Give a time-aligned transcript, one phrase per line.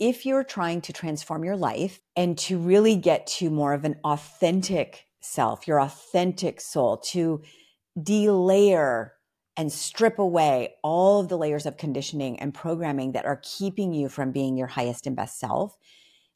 [0.00, 3.96] if you're trying to transform your life and to really get to more of an
[4.02, 7.42] authentic self, your authentic soul, to
[8.02, 9.10] delayer
[9.58, 14.08] and strip away all of the layers of conditioning and programming that are keeping you
[14.08, 15.76] from being your highest and best self,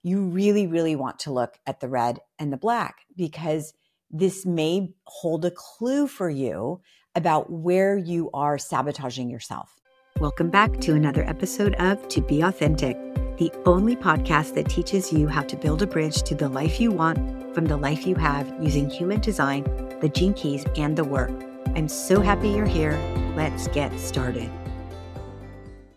[0.03, 3.73] you really, really want to look at the red and the black because
[4.11, 6.83] this may hold a clue for you
[7.15, 9.81] about where you are sabotaging yourself.
[10.21, 12.97] Welcome back to another episode of To Be Authentic,
[13.37, 16.93] the only podcast that teaches you how to build a bridge to the life you
[16.93, 17.19] want
[17.53, 19.65] from the life you have using human design,
[20.01, 21.33] the gene keys, and the work.
[21.75, 22.97] I'm so happy you're here.
[23.35, 24.49] Let's get started.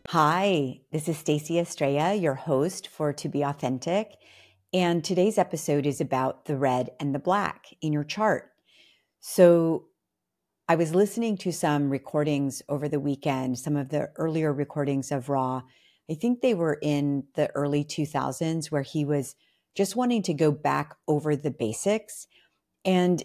[0.09, 4.15] Hi, this is Stacy Estrella, your host for To Be Authentic.
[4.73, 8.49] And today's episode is about the red and the black in your chart.
[9.19, 9.85] So,
[10.69, 15.29] I was listening to some recordings over the weekend, some of the earlier recordings of
[15.29, 15.61] Ra.
[16.09, 19.35] I think they were in the early 2000s where he was
[19.75, 22.27] just wanting to go back over the basics.
[22.85, 23.21] And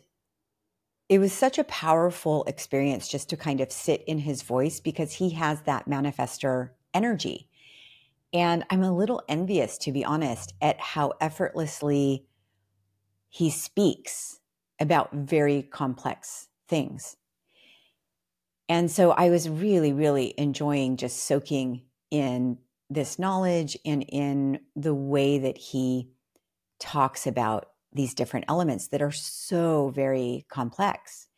[1.09, 5.15] it was such a powerful experience just to kind of sit in his voice because
[5.15, 7.49] he has that manifester energy.
[8.33, 12.27] And I'm a little envious, to be honest, at how effortlessly
[13.29, 14.41] he speaks
[14.81, 17.17] about very complex things.
[18.69, 22.59] And so I was really, really enjoying just soaking in
[22.93, 26.11] this knowledge and in the way that he
[26.81, 31.29] talks about these different elements that are so very complex.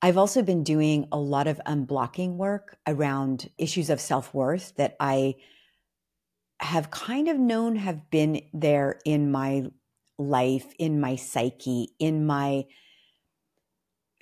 [0.00, 4.96] I've also been doing a lot of unblocking work around issues of self worth that
[4.98, 5.36] I
[6.60, 9.66] have kind of known have been there in my
[10.18, 12.64] life, in my psyche, in my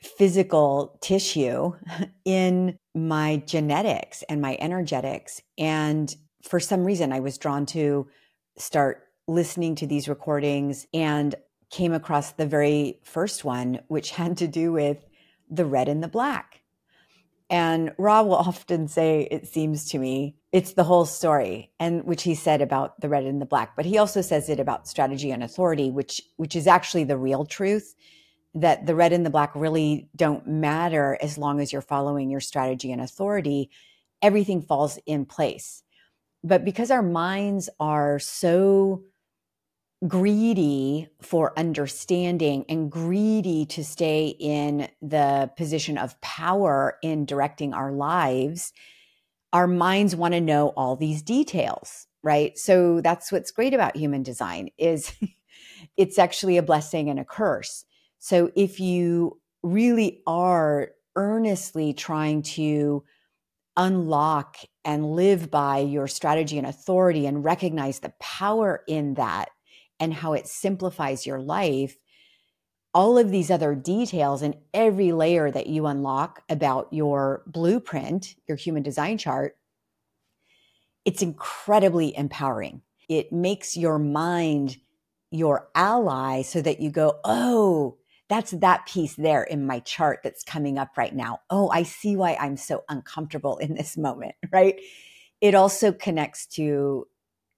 [0.03, 1.73] physical tissue
[2.25, 5.41] in my genetics and my energetics.
[5.59, 8.09] And for some reason, I was drawn to
[8.57, 11.35] start listening to these recordings and
[11.71, 15.05] came across the very first one, which had to do with
[15.51, 16.63] the red and the black.
[17.49, 22.23] And Ra will often say, it seems to me, it's the whole story, and which
[22.23, 23.77] he said about the red and the black.
[23.77, 27.45] But he also says it about strategy and authority, which which is actually the real
[27.45, 27.95] truth
[28.55, 32.41] that the red and the black really don't matter as long as you're following your
[32.41, 33.71] strategy and authority,
[34.23, 35.83] everything falls in place.
[36.43, 39.03] But because our minds are so
[40.07, 47.93] greedy for understanding and greedy to stay in the position of power in directing our
[47.93, 48.73] lives,
[49.53, 52.57] our minds want to know all these details, right?
[52.57, 55.13] So that's what's great about human design is
[55.97, 57.85] it's actually a blessing and a curse
[58.21, 63.03] so if you really are earnestly trying to
[63.77, 69.51] unlock and live by your strategy and authority and recognize the power in that
[69.99, 71.97] and how it simplifies your life,
[72.95, 78.57] all of these other details and every layer that you unlock about your blueprint, your
[78.57, 79.57] human design chart,
[81.05, 82.83] it's incredibly empowering.
[83.09, 84.79] It makes your mind
[85.31, 87.99] your ally so that you go, oh,
[88.31, 91.41] that's that piece there in my chart that's coming up right now.
[91.51, 94.81] Oh, I see why I'm so uncomfortable in this moment, right?
[95.41, 97.09] It also connects to,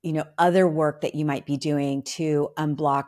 [0.03, 3.05] you know, other work that you might be doing to unblock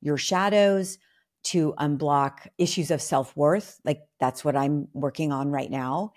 [0.00, 0.98] your shadows,
[1.42, 3.80] to unblock issues of self-worth.
[3.84, 6.12] Like that's what I'm working on right now.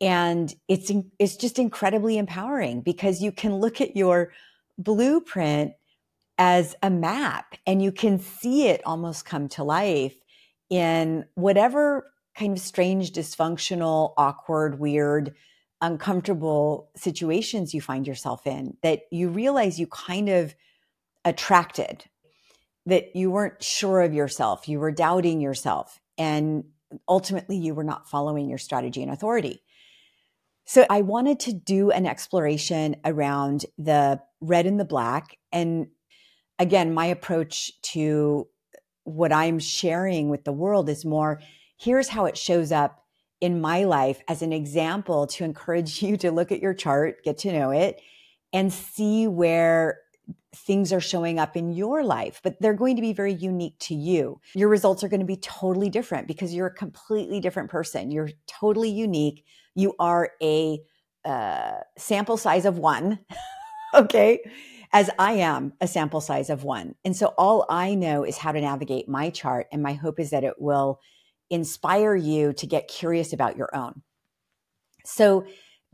[0.00, 4.32] And it's it's just incredibly empowering because you can look at your
[4.76, 5.72] blueprint
[6.36, 10.16] as a map and you can see it almost come to life
[10.74, 15.36] in whatever kind of strange, dysfunctional, awkward, weird,
[15.80, 20.52] uncomfortable situations you find yourself in that you realize you kind of
[21.24, 22.04] attracted,
[22.86, 26.64] that you weren't sure of yourself, you were doubting yourself, and
[27.08, 29.62] ultimately you were not following your strategy and authority.
[30.64, 35.38] So I wanted to do an exploration around the red and the black.
[35.52, 35.86] And
[36.58, 38.48] again, my approach to
[39.04, 41.40] what I'm sharing with the world is more
[41.76, 43.04] here's how it shows up
[43.40, 47.38] in my life as an example to encourage you to look at your chart, get
[47.38, 48.00] to know it,
[48.52, 50.00] and see where
[50.54, 53.94] things are showing up in your life, but they're going to be very unique to
[53.94, 54.40] you.
[54.54, 58.12] Your results are going to be totally different because you're a completely different person.
[58.12, 59.44] You're totally unique.
[59.74, 60.80] You are a
[61.24, 63.18] uh, sample size of one.
[63.94, 64.40] okay
[64.94, 66.94] as I am a sample size of one.
[67.04, 69.66] And so all I know is how to navigate my chart.
[69.72, 71.00] And my hope is that it will
[71.50, 74.02] inspire you to get curious about your own.
[75.04, 75.44] So,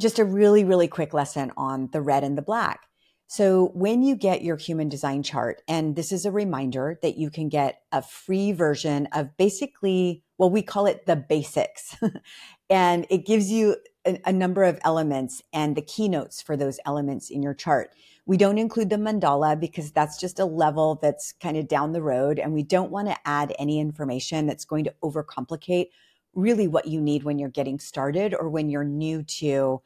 [0.00, 2.86] just a really, really quick lesson on the red and the black.
[3.26, 7.30] So when you get your human design chart, and this is a reminder that you
[7.30, 11.96] can get a free version of basically, well, we call it the basics.
[12.70, 17.30] and it gives you a, a, number of elements and the keynotes for those elements
[17.30, 17.90] in your chart.
[18.30, 22.00] We don't include the mandala because that's just a level that's kind of down the
[22.00, 22.38] road.
[22.38, 25.88] And we don't want to add any information that's going to overcomplicate
[26.32, 29.82] really what you need when you're getting started or when you're new to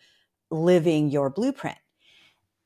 [0.50, 1.78] living your blueprint.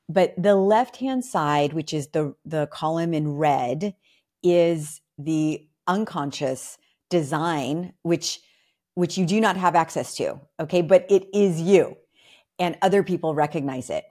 [0.09, 3.95] But the left hand side, which is the, the column in red,
[4.43, 6.77] is the unconscious
[7.09, 8.41] design, which
[8.97, 10.41] which you do not have access to.
[10.59, 10.83] Okay.
[10.83, 11.97] But it is you
[12.59, 14.03] and other people recognize it.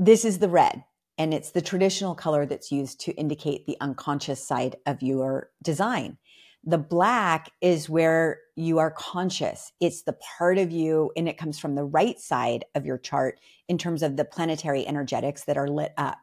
[0.00, 0.82] This is the red
[1.18, 6.18] and it's the traditional color that's used to indicate the unconscious side of your design.
[6.64, 9.72] The black is where you are conscious.
[9.80, 13.40] It's the part of you, and it comes from the right side of your chart
[13.68, 16.18] in terms of the planetary energetics that are lit up.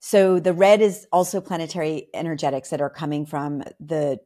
[0.00, 4.20] So the red is also planetary energetics that are coming from the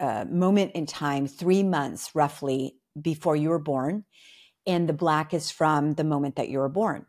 [0.00, 4.04] uh, moment in time, three months roughly before you were born.
[4.66, 7.06] And the black is from the moment that you were born.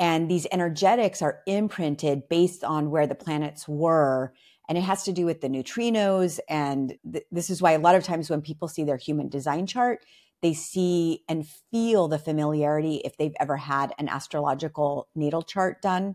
[0.00, 4.32] And these energetics are imprinted based on where the planets were
[4.70, 6.38] and it has to do with the neutrinos.
[6.48, 9.66] And th- this is why a lot of times when people see their human design
[9.66, 10.06] chart,
[10.42, 16.14] they see and feel the familiarity if they've ever had an astrological natal chart done,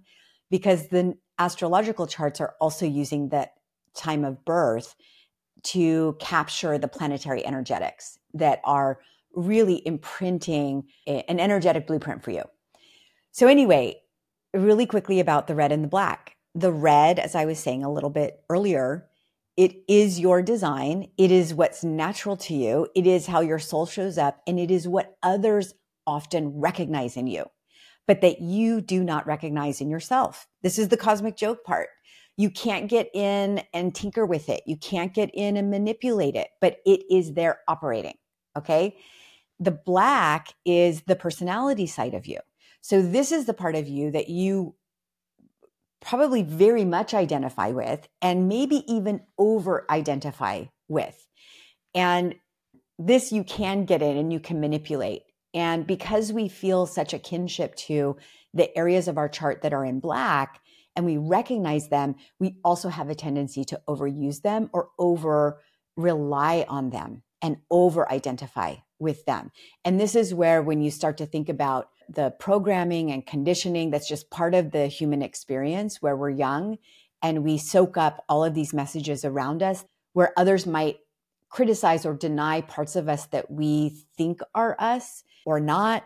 [0.49, 3.55] because the astrological charts are also using that
[3.93, 4.95] time of birth
[5.63, 8.99] to capture the planetary energetics that are
[9.33, 12.43] really imprinting an energetic blueprint for you.
[13.35, 13.97] So, anyway,
[14.53, 17.91] really quickly about the red and the black the red, as I was saying a
[17.91, 19.09] little bit earlier,
[19.57, 21.09] it is your design.
[21.17, 22.87] It is what's natural to you.
[22.95, 25.73] It is how your soul shows up and it is what others
[26.07, 27.43] often recognize in you,
[28.07, 30.47] but that you do not recognize in yourself.
[30.63, 31.89] This is the cosmic joke part.
[32.37, 34.63] You can't get in and tinker with it.
[34.65, 38.15] You can't get in and manipulate it, but it is there operating.
[38.57, 38.95] Okay.
[39.59, 42.39] The black is the personality side of you.
[42.85, 44.75] So this is the part of you that you
[46.01, 51.25] probably very much identify with and maybe even over identify with.
[51.95, 52.35] And
[52.99, 55.23] this you can get in and you can manipulate.
[55.51, 58.17] And because we feel such a kinship to
[58.53, 60.61] the areas of our chart that are in black
[60.95, 65.59] and we recognize them, we also have a tendency to overuse them or over
[65.97, 69.51] rely on them and over identify with them.
[69.83, 74.07] And this is where, when you start to think about the programming and conditioning that's
[74.07, 76.77] just part of the human experience where we're young
[77.21, 80.97] and we soak up all of these messages around us where others might
[81.49, 86.03] criticize or deny parts of us that we think are us or not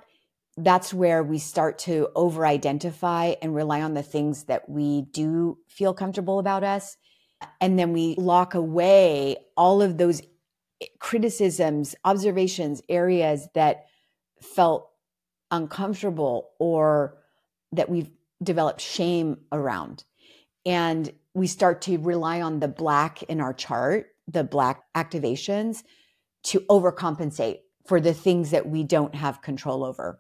[0.63, 5.57] that's where we start to over identify and rely on the things that we do
[5.67, 6.97] feel comfortable about us.
[7.61, 10.21] And then we lock away all of those
[10.99, 13.85] criticisms observations areas that
[14.41, 14.89] felt
[15.51, 17.17] uncomfortable or
[17.71, 18.11] that we've
[18.41, 20.03] developed shame around.
[20.65, 25.83] And we start to rely on the black in our chart, the black activations,
[26.43, 30.19] to overcompensate for the things that we don't have control over.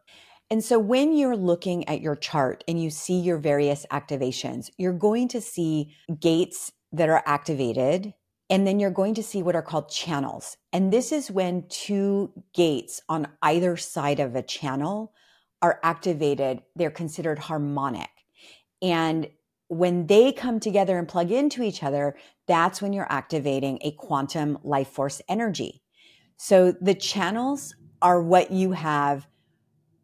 [0.49, 4.93] And so when you're looking at your chart and you see your various activations, you're
[4.93, 8.13] going to see gates that are activated.
[8.49, 10.57] And then you're going to see what are called channels.
[10.73, 15.13] And this is when two gates on either side of a channel
[15.61, 18.09] are activated, they're considered harmonic.
[18.81, 19.29] And
[19.67, 22.15] when they come together and plug into each other,
[22.47, 25.83] that's when you're activating a quantum life force energy.
[26.37, 29.27] So the channels are what you have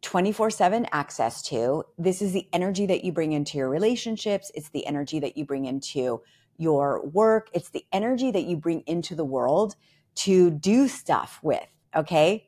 [0.02, 1.82] 24 7 access to.
[1.98, 4.52] This is the energy that you bring into your relationships.
[4.54, 6.20] It's the energy that you bring into
[6.58, 7.48] your work.
[7.52, 9.76] It's the energy that you bring into the world
[10.16, 11.66] to do stuff with.
[11.94, 12.46] Okay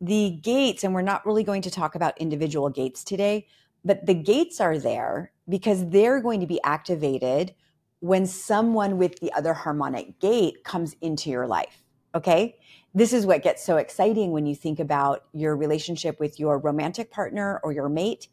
[0.00, 3.46] the gates, and we're not really going to talk about individual gates today,
[3.84, 7.54] but the gates are there because they're going to be activated
[8.00, 11.82] when someone with the other harmonic gate comes into your life.
[12.14, 12.56] Okay.
[12.94, 17.10] This is what gets so exciting when you think about your relationship with your romantic
[17.10, 18.28] partner or your mate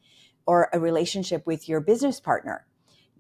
[0.46, 2.66] or a relationship with your business partner,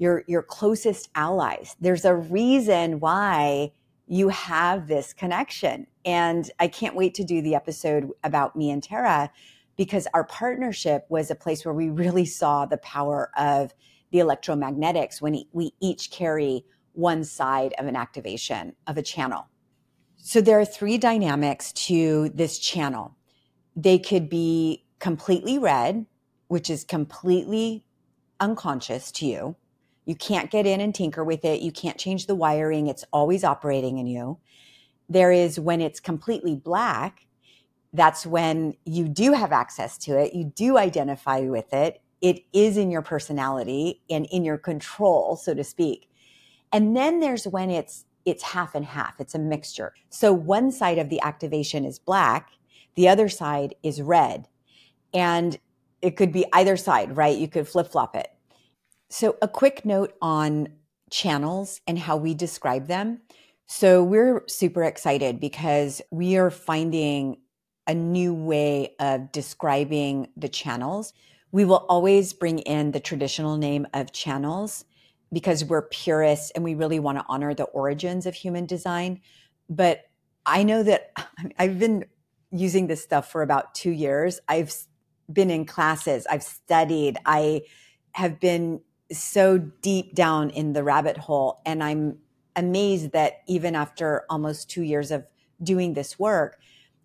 [0.02, 1.76] your, your closest allies.
[1.80, 3.72] There's a reason why
[4.08, 5.86] you have this connection.
[6.04, 9.30] And I can't wait to do the episode about me and Tara
[9.78, 13.76] because our partnership was a place where we really saw the power of
[14.12, 19.50] the electromagnetics when we each carry one side of an activation of a channel.
[20.18, 23.16] So there are three dynamics to this channel.
[23.76, 26.08] They could be completely red,
[26.48, 27.86] which is completely
[28.40, 29.56] unconscious to you.
[30.06, 31.62] You can't get in and tinker with it.
[31.62, 32.88] You can't change the wiring.
[32.88, 34.40] It's always operating in you.
[35.10, 37.28] There is when it's completely black,
[37.94, 40.34] that's when you do have access to it.
[40.34, 42.02] You do identify with it.
[42.22, 46.10] It is in your personality and in your control, so to speak.
[46.72, 49.20] And then there's when it's it's half and half.
[49.20, 49.94] It's a mixture.
[50.10, 52.52] So one side of the activation is black,
[52.96, 54.48] the other side is red.
[55.14, 55.58] And
[56.02, 57.38] it could be either side, right?
[57.38, 58.28] You could flip flop it.
[59.12, 60.70] So, a quick note on
[61.10, 63.20] channels and how we describe them.
[63.68, 67.42] So, we're super excited because we are finding
[67.88, 71.12] a new way of describing the channels.
[71.52, 74.86] We will always bring in the traditional name of channels
[75.34, 79.20] because we're purists and we really want to honor the origins of human design.
[79.70, 80.06] But
[80.46, 81.12] I know that
[81.60, 82.06] I've been
[82.50, 84.40] using this stuff for about two years.
[84.48, 84.74] I've
[85.30, 87.64] been in classes, I've studied, I
[88.14, 88.80] have been
[89.12, 91.62] so deep down in the rabbit hole.
[91.66, 92.18] And I'm
[92.56, 95.26] amazed that even after almost two years of
[95.62, 96.60] doing this work,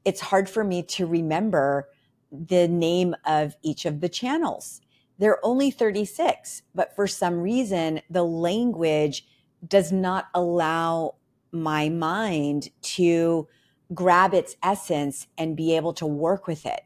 [0.04, 1.88] it's hard for me to remember
[2.30, 4.80] the name of each of the channels.
[5.18, 9.26] They're only 36, but for some reason, the language
[9.66, 11.14] does not allow
[11.52, 13.48] my mind to
[13.94, 16.80] grab its essence and be able to work with it.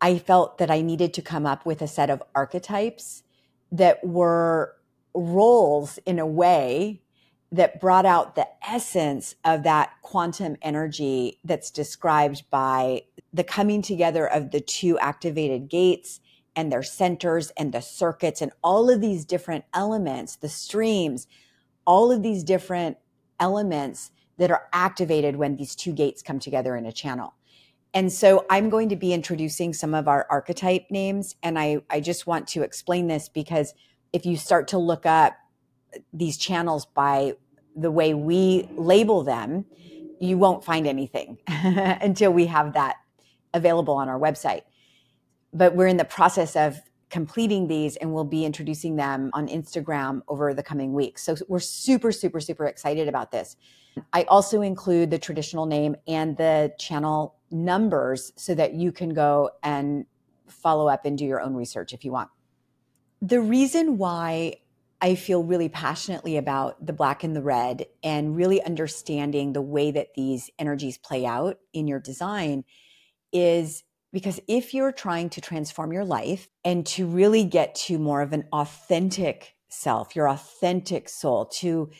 [0.00, 3.23] I felt that I needed to come up with a set of archetypes
[3.74, 4.76] that were
[5.14, 7.02] roles in a way
[7.50, 13.02] that brought out the essence of that quantum energy that's described by
[13.32, 16.20] the coming together of the two activated gates
[16.56, 21.26] and their centers and the circuits and all of these different elements, the streams,
[21.84, 22.96] all of these different
[23.40, 27.34] elements that are activated when these two gates come together in a channel.
[27.94, 31.36] And so I'm going to be introducing some of our archetype names.
[31.42, 33.72] And I, I just want to explain this because
[34.12, 35.34] if you start to look up
[36.12, 37.34] these channels by
[37.76, 39.64] the way we label them,
[40.20, 42.96] you won't find anything until we have that
[43.52, 44.62] available on our website.
[45.52, 50.20] But we're in the process of completing these and we'll be introducing them on Instagram
[50.26, 51.22] over the coming weeks.
[51.22, 53.56] So we're super, super, super excited about this.
[54.12, 59.50] I also include the traditional name and the channel numbers so that you can go
[59.62, 60.04] and
[60.48, 62.28] follow up and do your own research if you want.
[63.22, 64.56] The reason why
[65.00, 69.90] I feel really passionately about the black and the red and really understanding the way
[69.90, 72.64] that these energies play out in your design
[73.32, 78.22] is because if you're trying to transform your life and to really get to more
[78.22, 81.90] of an authentic self, your authentic soul, to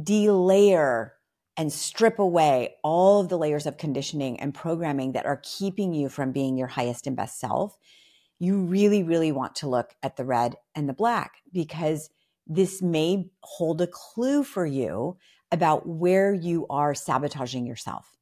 [0.00, 1.15] delayer
[1.56, 6.08] and strip away all of the layers of conditioning and programming that are keeping you
[6.08, 7.76] from being your highest and best self,
[8.38, 12.10] you really, really want to look at the red and the black because
[12.46, 15.16] this may hold a clue for you
[15.50, 18.16] about where you are sabotaging yourself.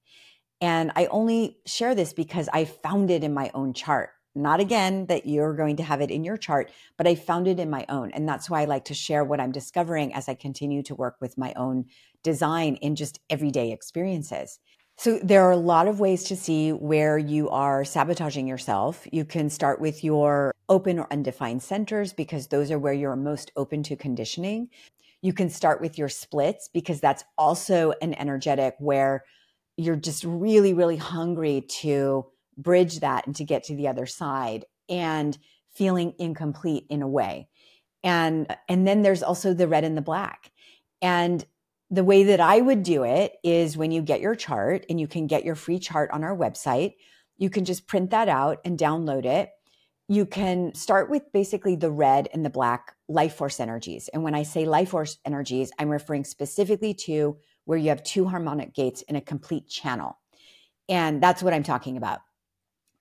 [0.60, 4.10] And I only share this because I found it in my own chart.
[4.34, 7.60] Not again that you're going to have it in your chart, but I found it
[7.60, 8.10] in my own.
[8.12, 11.16] And that's why I like to share what I'm discovering as I continue to work
[11.20, 11.86] with my own
[12.22, 14.58] design in just everyday experiences.
[14.96, 19.06] So there are a lot of ways to see where you are sabotaging yourself.
[19.12, 23.50] You can start with your open or undefined centers because those are where you're most
[23.56, 24.68] open to conditioning.
[25.20, 29.24] You can start with your splits because that's also an energetic where
[29.76, 32.26] you're just really, really hungry to
[32.56, 35.36] bridge that and to get to the other side and
[35.74, 37.48] feeling incomplete in a way.
[38.02, 40.50] And and then there's also the red and the black.
[41.02, 41.44] And
[41.90, 45.06] the way that I would do it is when you get your chart and you
[45.06, 46.94] can get your free chart on our website,
[47.36, 49.50] you can just print that out and download it.
[50.08, 54.08] You can start with basically the red and the black life force energies.
[54.08, 58.26] And when I say life force energies, I'm referring specifically to where you have two
[58.26, 60.18] harmonic gates in a complete channel.
[60.88, 62.20] And that's what I'm talking about.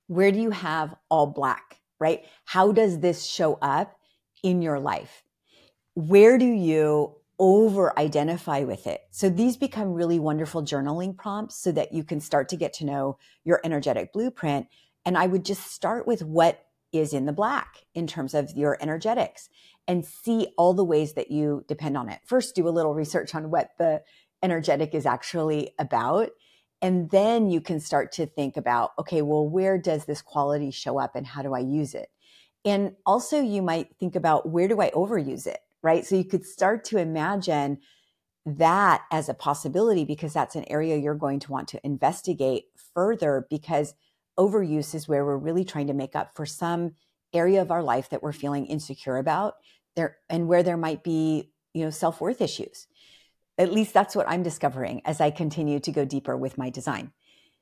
[0.07, 2.23] Where do you have all black, right?
[2.45, 3.97] How does this show up
[4.43, 5.23] in your life?
[5.95, 9.01] Where do you over identify with it.
[9.11, 12.85] So these become really wonderful journaling prompts so that you can start to get to
[12.85, 14.67] know your energetic blueprint.
[15.05, 18.77] And I would just start with what is in the black in terms of your
[18.79, 19.49] energetics
[19.87, 22.19] and see all the ways that you depend on it.
[22.23, 24.03] First, do a little research on what the
[24.43, 26.29] energetic is actually about.
[26.83, 30.99] And then you can start to think about, okay, well, where does this quality show
[30.99, 32.09] up and how do I use it?
[32.63, 35.59] And also, you might think about where do I overuse it?
[35.83, 36.05] right?
[36.05, 37.79] So you could start to imagine
[38.45, 43.45] that as a possibility because that's an area you're going to want to investigate further
[43.49, 43.93] because
[44.39, 46.93] overuse is where we're really trying to make up for some
[47.33, 49.55] area of our life that we're feeling insecure about
[49.95, 52.87] there and where there might be, you know, self-worth issues.
[53.57, 57.11] At least that's what I'm discovering as I continue to go deeper with my design.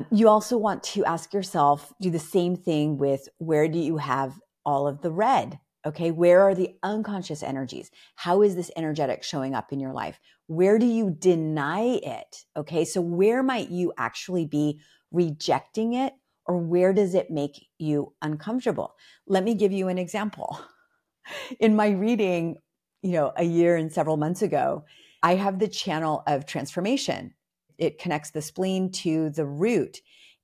[0.09, 4.39] You also want to ask yourself, do the same thing with where do you have
[4.65, 5.59] all of the red?
[5.85, 7.91] Okay, where are the unconscious energies?
[8.15, 10.19] How is this energetic showing up in your life?
[10.47, 12.45] Where do you deny it?
[12.55, 14.79] Okay, so where might you actually be
[15.11, 16.13] rejecting it
[16.45, 18.95] or where does it make you uncomfortable?
[19.27, 20.59] Let me give you an example.
[21.59, 22.57] In my reading,
[23.01, 24.85] you know, a year and several months ago,
[25.23, 27.33] I have the channel of transformation.
[27.77, 30.01] It connects the spleen to the root.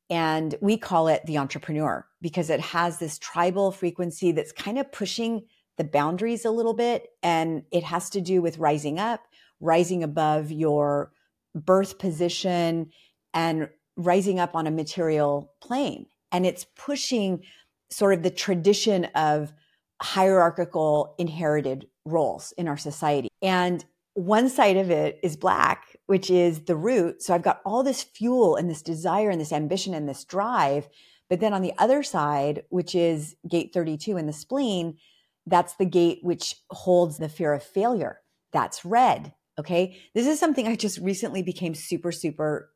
[0.09, 4.91] And we call it the entrepreneur because it has this tribal frequency that's kind of
[4.91, 5.45] pushing
[5.77, 7.09] the boundaries a little bit.
[7.21, 9.21] And it has to do with rising up,
[9.59, 11.11] rising above your
[11.53, 12.91] birth position,
[13.33, 16.05] and rising up on a material plane.
[16.31, 17.43] And it's pushing
[17.89, 19.53] sort of the tradition of
[20.01, 23.29] hierarchical inherited roles in our society.
[23.41, 23.83] And
[24.17, 27.21] one side of it is black, which is the root.
[27.21, 30.89] So I've got all this fuel and this desire and this ambition and this drive.
[31.29, 34.97] But then on the other side, which is gate 32 in the spleen,
[35.45, 38.21] that's the gate which holds the fear of failure.
[38.51, 39.33] That's red.
[39.59, 39.99] Okay.
[40.15, 42.71] This is something I just recently became super, super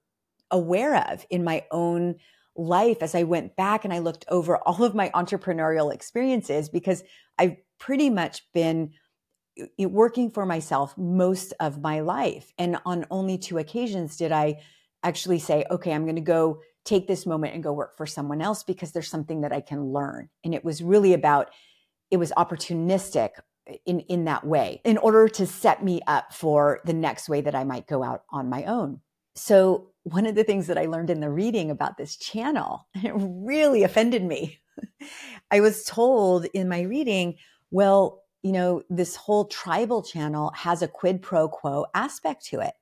[0.52, 2.18] aware of in my own
[2.56, 7.04] life as I went back and I looked over all of my entrepreneurial experiences because
[7.40, 8.92] I've pretty much been
[9.80, 12.54] working for myself most of my life.
[12.58, 14.62] And on only two occasions did I
[15.04, 18.42] actually say, okay, I'm going to go take this moment and go work for someone
[18.42, 20.30] else because there's something that I can learn.
[20.44, 21.52] And it was really about,
[22.10, 23.30] it was opportunistic
[23.86, 27.56] in, in that way in order to set me up for the next way that
[27.56, 29.02] I might go out on my own.
[29.36, 33.14] So one of the things that I learned in the reading about this channel, it
[33.16, 34.60] really offended me.
[35.52, 37.36] I was told in my reading,
[37.70, 42.74] well, you know, this whole tribal channel has a quid pro quo aspect to it.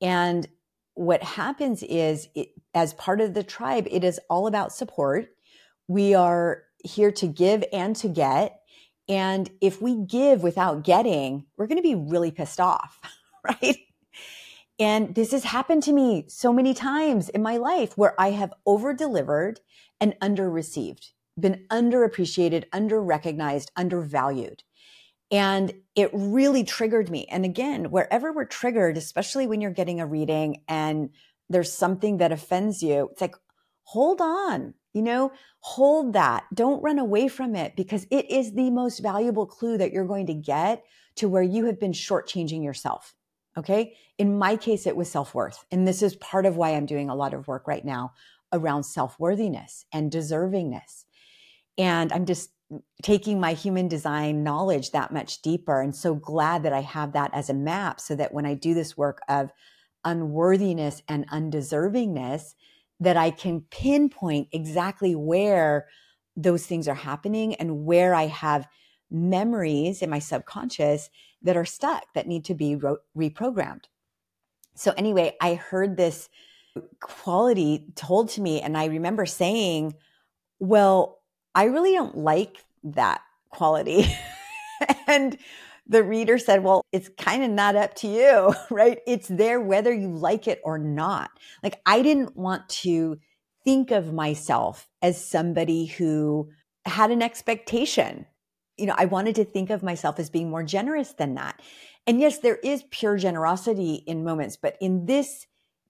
[0.00, 0.46] And
[0.94, 5.28] what happens is, it, as part of the tribe, it is all about support.
[5.88, 8.60] We are here to give and to get.
[9.08, 13.00] And if we give without getting, we're going to be really pissed off,
[13.44, 13.78] right?
[14.78, 18.52] And this has happened to me so many times in my life where I have
[18.66, 19.60] over delivered
[20.00, 24.64] and under received, been underappreciated, under recognized, undervalued.
[25.34, 27.26] And it really triggered me.
[27.28, 31.10] And again, wherever we're triggered, especially when you're getting a reading and
[31.50, 33.34] there's something that offends you, it's like,
[33.82, 36.44] hold on, you know, hold that.
[36.54, 40.26] Don't run away from it because it is the most valuable clue that you're going
[40.26, 40.84] to get
[41.16, 43.12] to where you have been shortchanging yourself.
[43.56, 43.96] Okay.
[44.18, 45.64] In my case, it was self worth.
[45.72, 48.12] And this is part of why I'm doing a lot of work right now
[48.52, 51.06] around self worthiness and deservingness.
[51.76, 52.50] And I'm just
[53.02, 57.30] taking my human design knowledge that much deeper and so glad that I have that
[57.34, 59.50] as a map so that when I do this work of
[60.04, 62.54] unworthiness and undeservingness
[63.00, 65.86] that I can pinpoint exactly where
[66.36, 68.66] those things are happening and where I have
[69.10, 71.10] memories in my subconscious
[71.42, 72.76] that are stuck that need to be
[73.16, 73.84] reprogrammed.
[74.74, 76.28] So anyway, I heard this
[77.00, 79.94] quality told to me and I remember saying,
[80.58, 81.20] well,
[81.54, 84.06] I really don't like that quality.
[85.06, 85.38] and
[85.86, 89.00] the reader said, well, it's kind of not up to you, right?
[89.06, 91.30] It's there whether you like it or not.
[91.62, 93.18] Like I didn't want to
[93.64, 96.50] think of myself as somebody who
[96.84, 98.26] had an expectation.
[98.76, 101.60] You know, I wanted to think of myself as being more generous than that.
[102.06, 105.46] And yes, there is pure generosity in moments, but in this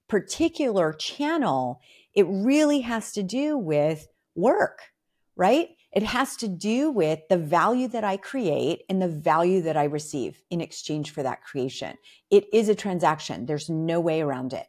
[0.09, 1.81] particular channel,
[2.15, 4.81] it really has to do with work
[5.37, 5.71] right?
[5.93, 9.85] It has to do with the value that I create and the value that I
[9.85, 11.97] receive in exchange for that creation.
[12.31, 13.47] It is a transaction.
[13.47, 14.67] There's no way around it.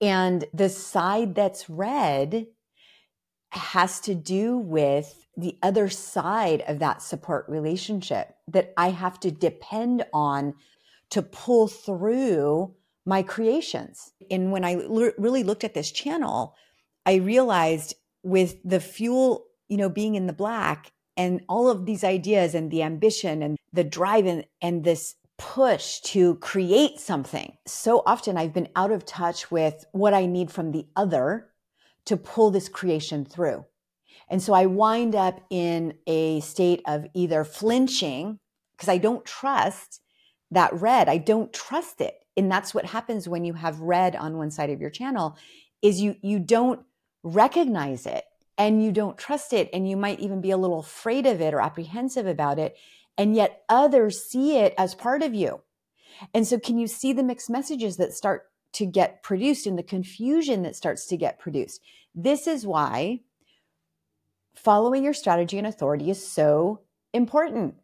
[0.00, 2.46] And the side that's red
[3.52, 9.30] has to do with the other side of that support relationship that I have to
[9.30, 10.54] depend on
[11.10, 14.12] to pull through my creations.
[14.30, 16.54] And when I l- really looked at this channel,
[17.06, 22.04] I realized with the fuel you know, being in the black and all of these
[22.04, 27.56] ideas and the ambition and the drive and, and this push to create something.
[27.66, 31.48] So often I've been out of touch with what I need from the other
[32.04, 33.64] to pull this creation through.
[34.28, 38.38] And so I wind up in a state of either flinching
[38.76, 40.00] because I don't trust
[40.50, 41.08] that red.
[41.08, 42.14] I don't trust it.
[42.36, 45.36] And that's what happens when you have red on one side of your channel
[45.82, 46.80] is you you don't
[47.22, 48.24] recognize it
[48.60, 51.54] and you don't trust it and you might even be a little afraid of it
[51.54, 52.76] or apprehensive about it
[53.16, 55.62] And yet others see it as part of you.
[56.34, 59.82] And so, can you see the mixed messages that start to get produced and the
[59.82, 61.80] confusion that starts to get produced?
[62.14, 63.20] This is why
[64.54, 66.80] following your strategy and authority is so
[67.14, 67.74] important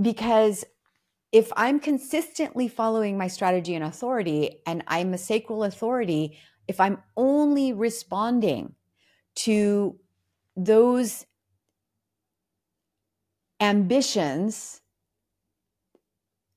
[0.00, 0.64] because
[1.32, 6.38] if I'm consistently following my strategy and authority and I'm a sacral authority,
[6.68, 8.74] if I'm only responding
[9.36, 9.98] to
[10.56, 11.26] those
[13.60, 14.80] ambitions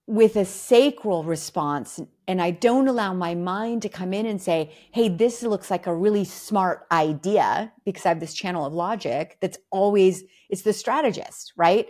[0.05, 4.71] with a sacral response and I don't allow my mind to come in and say,
[4.91, 9.37] Hey, this looks like a really smart idea because I have this channel of logic
[9.41, 11.87] that's always, it's the strategist, right?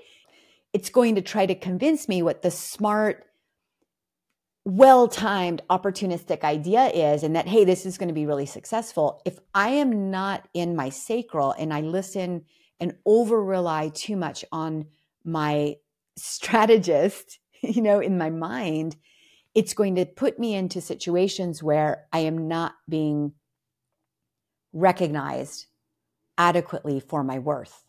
[0.73, 3.26] it's going to try to convince me what the smart,
[4.67, 9.21] well timed, opportunistic idea is, and that, hey, this is going to be really successful.
[9.23, 12.43] If I am not in my sacral and I listen
[12.77, 14.88] and over rely too much on
[15.23, 15.77] my
[16.17, 18.97] strategist, you know, in my mind,
[19.56, 23.32] it's going to put me into situations where I am not being
[24.73, 25.67] recognized
[26.38, 27.86] adequately for my worth.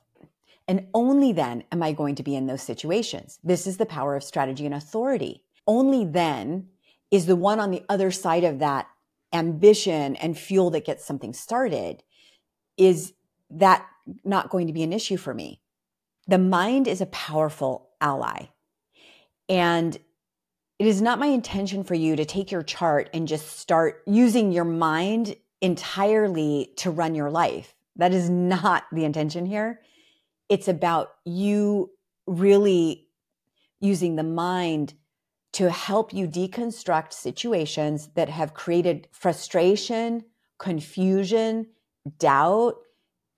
[0.68, 3.40] And only then am I going to be in those situations.
[3.42, 5.42] This is the power of strategy and authority.
[5.68, 6.68] Only then
[7.12, 8.88] is the one on the other side of that
[9.32, 12.02] ambition and fuel that gets something started
[12.76, 13.12] is
[13.50, 13.86] that
[14.24, 15.60] not going to be an issue for me.
[16.26, 18.46] The mind is a powerful ally.
[19.48, 19.96] And
[20.80, 24.50] it is not my intention for you to take your chart and just start using
[24.50, 27.74] your mind entirely to run your life.
[27.96, 29.80] That is not the intention here
[30.48, 31.90] it's about you
[32.26, 33.06] really
[33.80, 34.94] using the mind
[35.52, 40.24] to help you deconstruct situations that have created frustration,
[40.58, 41.66] confusion,
[42.18, 42.76] doubt,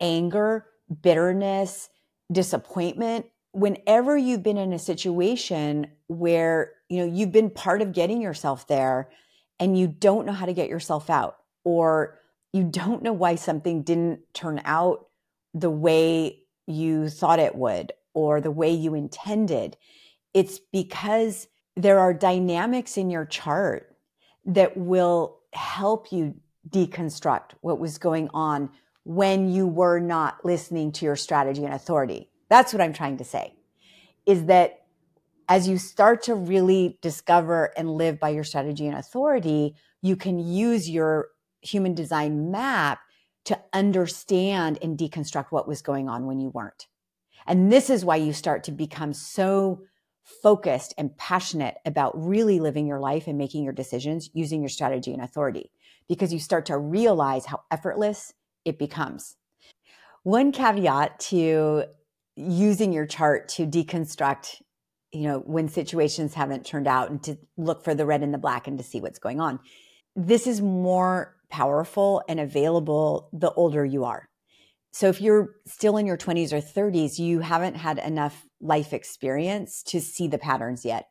[0.01, 0.66] anger,
[1.03, 1.88] bitterness,
[2.33, 3.27] disappointment.
[3.53, 8.66] Whenever you've been in a situation where, you know, you've been part of getting yourself
[8.66, 9.11] there
[9.59, 12.18] and you don't know how to get yourself out or
[12.53, 15.07] you don't know why something didn't turn out
[15.55, 19.77] the way you thought it would or the way you intended.
[20.35, 23.96] It's because there are dynamics in your chart
[24.44, 26.35] that will help you
[26.68, 28.70] deconstruct what was going on
[29.04, 32.28] when you were not listening to your strategy and authority.
[32.48, 33.54] That's what I'm trying to say
[34.26, 34.85] is that
[35.48, 40.38] as you start to really discover and live by your strategy and authority, you can
[40.38, 41.28] use your
[41.61, 43.00] human design map
[43.46, 46.87] to understand and deconstruct what was going on when you weren't.
[47.46, 49.83] And this is why you start to become so
[50.24, 55.12] focused and passionate about really living your life and making your decisions using your strategy
[55.12, 55.70] and authority
[56.09, 58.33] because you start to realize how effortless
[58.64, 59.37] it becomes.
[60.22, 61.85] One caveat to
[62.37, 64.62] using your chart to deconstruct,
[65.12, 68.38] you know, when situations haven't turned out and to look for the red and the
[68.38, 69.61] black and to see what's going on.
[70.16, 74.28] This is more powerful and available the older you are.
[74.92, 79.83] So if you're still in your 20s or 30s, you haven't had enough life experience
[79.85, 81.09] to see the patterns yet.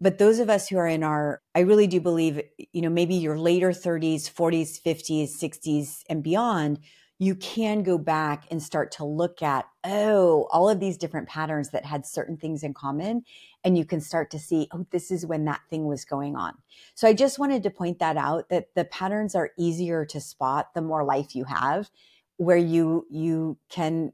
[0.00, 2.40] But those of us who are in our, I really do believe,
[2.72, 6.78] you know, maybe your later 30s, 40s, 50s, 60s, and beyond,
[7.20, 11.70] you can go back and start to look at, oh, all of these different patterns
[11.70, 13.24] that had certain things in common.
[13.64, 16.54] And you can start to see, oh, this is when that thing was going on.
[16.94, 20.74] So I just wanted to point that out that the patterns are easier to spot
[20.74, 21.90] the more life you have,
[22.36, 24.12] where you, you can,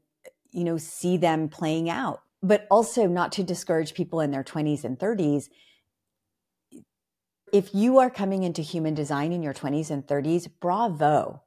[0.51, 2.21] you know, see them playing out.
[2.45, 5.49] But also not to discourage people in their 20s and 30s.
[7.51, 11.41] If you are coming into human design in your 20s and 30s, bravo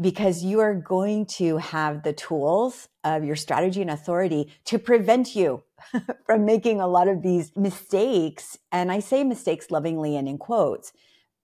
[0.00, 5.36] because you are going to have the tools of your strategy and authority to prevent
[5.36, 5.62] you
[6.26, 8.58] from making a lot of these mistakes.
[8.72, 10.92] And I say mistakes lovingly and in quotes,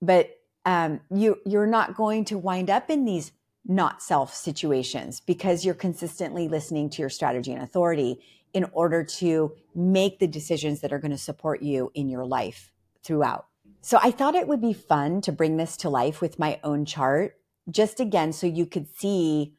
[0.03, 0.31] but
[0.65, 3.33] um, you, you're not going to wind up in these
[3.67, 8.19] not self situations because you're consistently listening to your strategy and authority
[8.53, 12.73] in order to make the decisions that are going to support you in your life
[13.03, 13.47] throughout.
[13.81, 16.85] So I thought it would be fun to bring this to life with my own
[16.85, 17.37] chart
[17.71, 19.55] just again, so you could see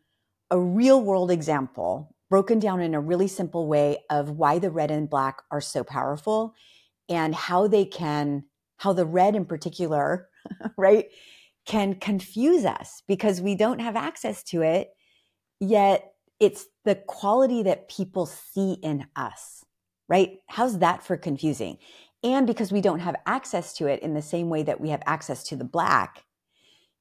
[0.49, 4.91] a real world example broken down in a really simple way of why the red
[4.91, 6.53] and black are so powerful
[7.09, 8.43] and how they can,
[8.77, 10.29] how the red in particular,
[10.77, 11.07] right,
[11.65, 14.91] can confuse us because we don't have access to it.
[15.59, 16.10] Yet
[16.41, 19.63] it's the quality that people see in us,
[20.09, 20.39] right?
[20.47, 21.77] How's that for confusing?
[22.23, 25.01] And because we don't have access to it in the same way that we have
[25.05, 26.25] access to the black,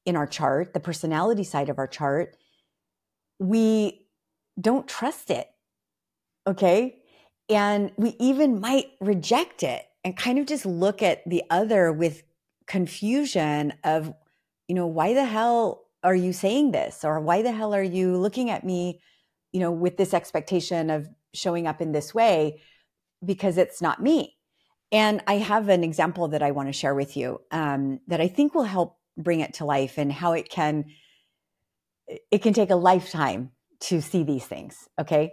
[0.06, 2.36] in our chart, the personality side of our chart,
[3.38, 4.06] we
[4.60, 5.48] don't trust it.
[6.46, 6.98] Okay.
[7.48, 12.22] And we even might reject it and kind of just look at the other with
[12.66, 14.14] confusion of,
[14.68, 17.04] you know, why the hell are you saying this?
[17.04, 19.00] Or why the hell are you looking at me,
[19.52, 22.60] you know, with this expectation of showing up in this way?
[23.24, 24.36] Because it's not me.
[24.92, 28.28] And I have an example that I want to share with you um, that I
[28.28, 30.86] think will help bring it to life and how it can
[32.30, 34.88] it can take a lifetime to see these things.
[34.98, 35.32] Okay.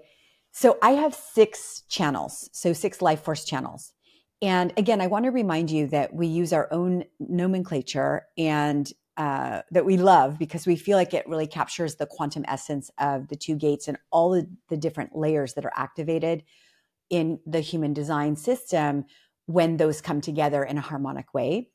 [0.52, 3.94] So I have six channels, so six life force channels.
[4.42, 9.62] And again, I want to remind you that we use our own nomenclature and uh,
[9.72, 13.36] that we love because we feel like it really captures the quantum essence of the
[13.36, 16.44] two gates and all the, the different layers that are activated
[17.10, 19.06] in the human design system
[19.48, 21.70] when those come together in a harmonic way.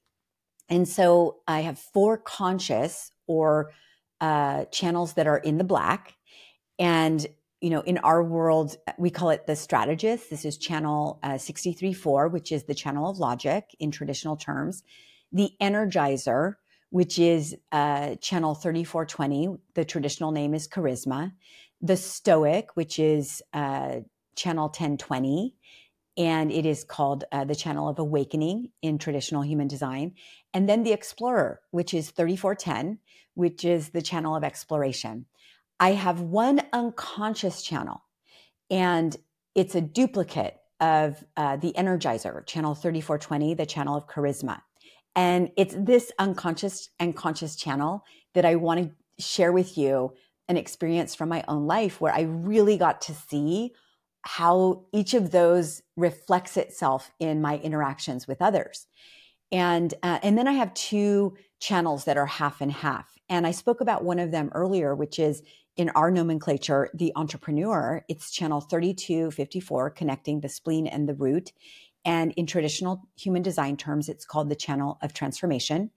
[0.69, 3.73] And so I have four conscious or
[4.21, 6.15] uh, channels that are in the black.
[6.79, 7.27] And
[7.61, 10.31] you know, in our world, we call it the strategist.
[10.31, 14.83] This is channel uh, 63.4, which is the channel of logic in traditional terms.
[15.31, 16.57] The energizer,
[16.93, 19.57] which is uh, channel 3420.
[19.73, 21.33] The traditional name is charisma.
[21.81, 24.01] The stoic, which is uh,
[24.37, 25.55] channel 1020.
[26.19, 30.13] And it is called uh, the channel of awakening in traditional human design.
[30.53, 32.99] And then the explorer, which is 3410,
[33.33, 35.25] which is the channel of exploration.
[35.81, 38.03] I have one unconscious channel,
[38.71, 39.17] and
[39.55, 44.61] it's a duplicate of uh, the Energizer, channel 3420, the channel of charisma.
[45.15, 50.15] And it's this unconscious and conscious channel that I want to share with you
[50.49, 53.73] an experience from my own life where I really got to see
[54.23, 58.87] how each of those reflects itself in my interactions with others.
[59.51, 63.19] And, uh, and then I have two channels that are half and half.
[63.29, 65.43] And I spoke about one of them earlier, which is
[65.77, 71.53] in our nomenclature, the entrepreneur, it's channel 3254, connecting the spleen and the root.
[72.05, 75.91] And in traditional human design terms, it's called the channel of transformation.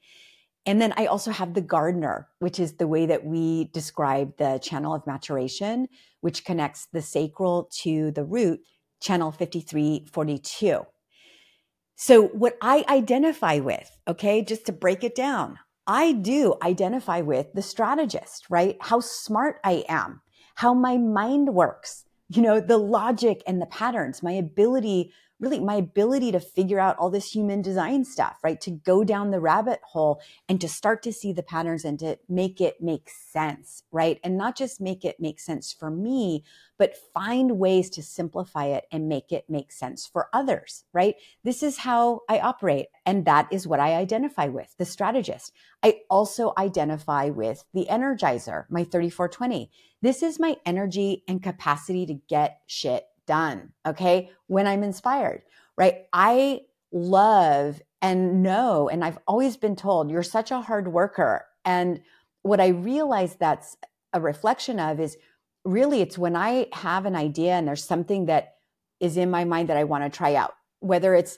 [0.65, 4.59] And then I also have the gardener, which is the way that we describe the
[4.59, 5.87] channel of maturation,
[6.21, 8.61] which connects the sacral to the root,
[8.99, 10.85] channel 5342.
[11.97, 17.53] So, what I identify with, okay, just to break it down, I do identify with
[17.53, 18.75] the strategist, right?
[18.81, 20.21] How smart I am,
[20.55, 25.75] how my mind works, you know, the logic and the patterns, my ability really my
[25.75, 28.59] ability to figure out all this human design stuff, right?
[28.61, 32.17] To go down the rabbit hole and to start to see the patterns and to
[32.29, 34.19] make it make sense, right?
[34.23, 36.43] And not just make it make sense for me,
[36.77, 41.15] but find ways to simplify it and make it make sense for others, right?
[41.43, 42.87] This is how I operate.
[43.05, 45.53] And that is what I identify with, the strategist.
[45.83, 49.69] I also identify with the energizer, my 3420.
[50.01, 53.73] This is my energy and capacity to get shit done.
[53.85, 54.29] Okay.
[54.47, 55.43] When I'm inspired,
[55.77, 56.05] right?
[56.13, 56.61] I
[56.91, 61.45] love and know, and I've always been told, you're such a hard worker.
[61.63, 62.01] And
[62.43, 63.75] what I realize that's
[64.13, 65.17] a reflection of is
[65.63, 68.53] really it's when I have an idea and there's something that
[68.99, 71.37] is in my mind that I want to try out, whether it's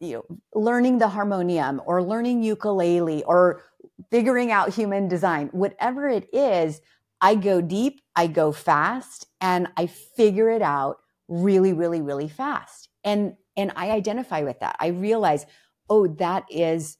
[0.00, 3.62] you know learning the harmonium or learning ukulele or
[4.10, 6.80] figuring out human design, whatever it is,
[7.20, 12.88] I go deep, I go fast, and I figure it out really, really, really fast.
[13.02, 14.76] And and I identify with that.
[14.80, 15.46] I realize,
[15.88, 16.98] oh, that is,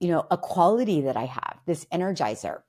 [0.00, 2.62] you know, a quality that I have, this energizer.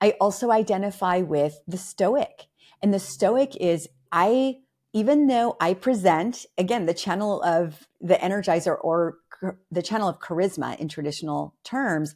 [0.00, 2.46] I also identify with the stoic.
[2.82, 4.58] And the stoic is I
[4.94, 9.18] even though I present again the channel of the energizer or
[9.70, 12.14] the channel of charisma in traditional terms,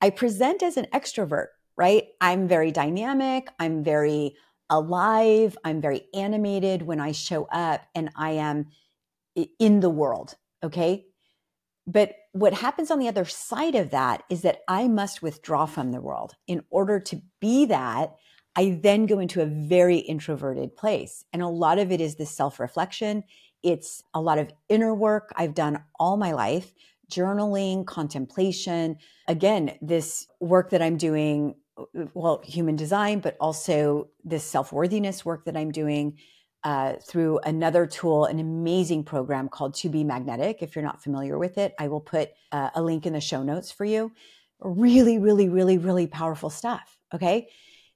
[0.00, 2.08] I present as an extrovert, right?
[2.20, 4.36] I'm very dynamic, I'm very
[4.72, 5.56] alive.
[5.64, 8.66] I'm very animated when I show up and I am
[9.58, 10.34] in the world.
[10.64, 11.06] Okay.
[11.86, 15.92] But what happens on the other side of that is that I must withdraw from
[15.92, 16.34] the world.
[16.46, 18.14] In order to be that,
[18.56, 21.24] I then go into a very introverted place.
[21.32, 23.24] And a lot of it is this self reflection.
[23.62, 26.72] It's a lot of inner work I've done all my life
[27.12, 28.96] journaling, contemplation.
[29.28, 31.54] Again, this work that I'm doing
[32.14, 36.18] well, human design, but also this self worthiness work that I'm doing
[36.64, 40.58] uh, through another tool, an amazing program called To Be Magnetic.
[40.62, 43.42] If you're not familiar with it, I will put uh, a link in the show
[43.42, 44.12] notes for you.
[44.60, 46.96] Really, really, really, really powerful stuff.
[47.12, 47.48] Okay.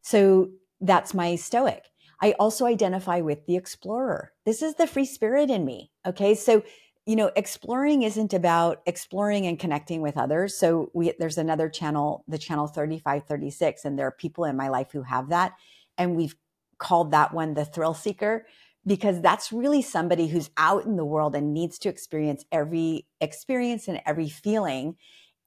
[0.02, 1.84] So that's my stoic.
[2.20, 4.32] I also identify with the explorer.
[4.44, 5.92] This is the free spirit in me.
[6.04, 6.34] Okay.
[6.34, 6.64] So
[7.06, 10.56] you know, exploring isn't about exploring and connecting with others.
[10.56, 14.90] So we, there's another channel, the channel 3536, and there are people in my life
[14.92, 15.52] who have that.
[15.96, 16.34] And we've
[16.78, 18.44] called that one the thrill seeker
[18.84, 23.86] because that's really somebody who's out in the world and needs to experience every experience
[23.86, 24.96] and every feeling.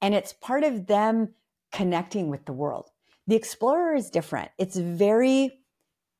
[0.00, 1.34] And it's part of them
[1.72, 2.88] connecting with the world.
[3.26, 4.50] The explorer is different.
[4.58, 5.60] It's very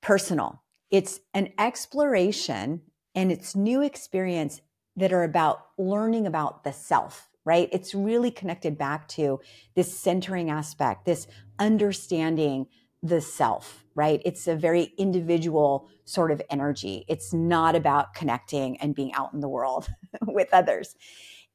[0.02, 0.62] personal.
[0.90, 2.82] It's an exploration
[3.14, 4.60] and it's new experience
[4.96, 7.68] that are about learning about the self, right?
[7.72, 9.40] It's really connected back to
[9.74, 11.26] this centering aspect, this
[11.58, 12.66] understanding
[13.02, 14.20] the self, right?
[14.24, 17.04] It's a very individual sort of energy.
[17.08, 19.88] It's not about connecting and being out in the world
[20.26, 20.94] with others.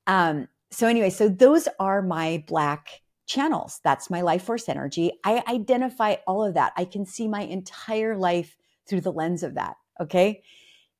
[0.07, 3.79] Um, so, anyway, so those are my black channels.
[3.83, 5.11] That's my life force energy.
[5.23, 6.73] I identify all of that.
[6.75, 9.75] I can see my entire life through the lens of that.
[9.99, 10.43] Okay.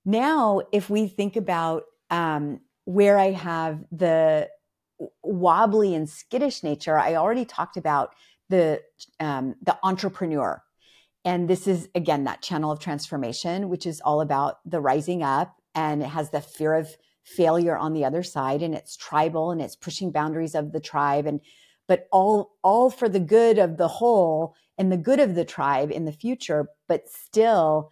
[0.05, 4.49] Now, if we think about um, where I have the
[5.23, 8.15] wobbly and skittish nature, I already talked about
[8.49, 8.81] the
[9.19, 10.61] um, the entrepreneur,
[11.23, 15.55] and this is again that channel of transformation, which is all about the rising up,
[15.73, 19.61] and it has the fear of failure on the other side, and it's tribal and
[19.61, 21.41] it's pushing boundaries of the tribe, and
[21.87, 25.91] but all all for the good of the whole and the good of the tribe
[25.91, 26.67] in the future.
[26.87, 27.91] But still,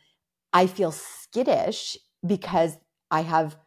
[0.51, 2.77] I feel skittish because
[3.09, 3.57] I have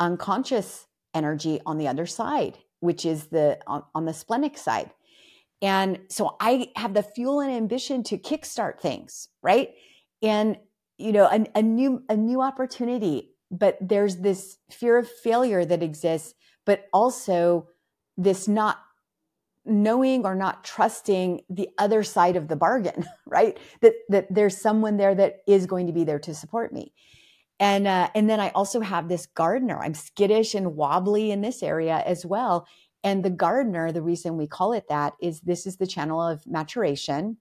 [0.00, 4.90] unconscious energy on the other side, which is the on, on the splenic side.
[5.62, 9.70] And so I have the fuel and ambition to kickstart things, right?
[10.22, 10.58] And
[10.98, 15.82] you know, a, a new a new opportunity, but there's this fear of failure that
[15.82, 17.68] exists, but also
[18.16, 18.78] this not
[19.64, 23.58] knowing or not trusting the other side of the bargain, right?
[23.80, 26.92] That that there's someone there that is going to be there to support me.
[27.60, 29.78] And uh, and then I also have this gardener.
[29.78, 32.66] I'm skittish and wobbly in this area as well.
[33.02, 36.46] And the gardener, the reason we call it that is this is the channel of
[36.46, 37.36] maturation.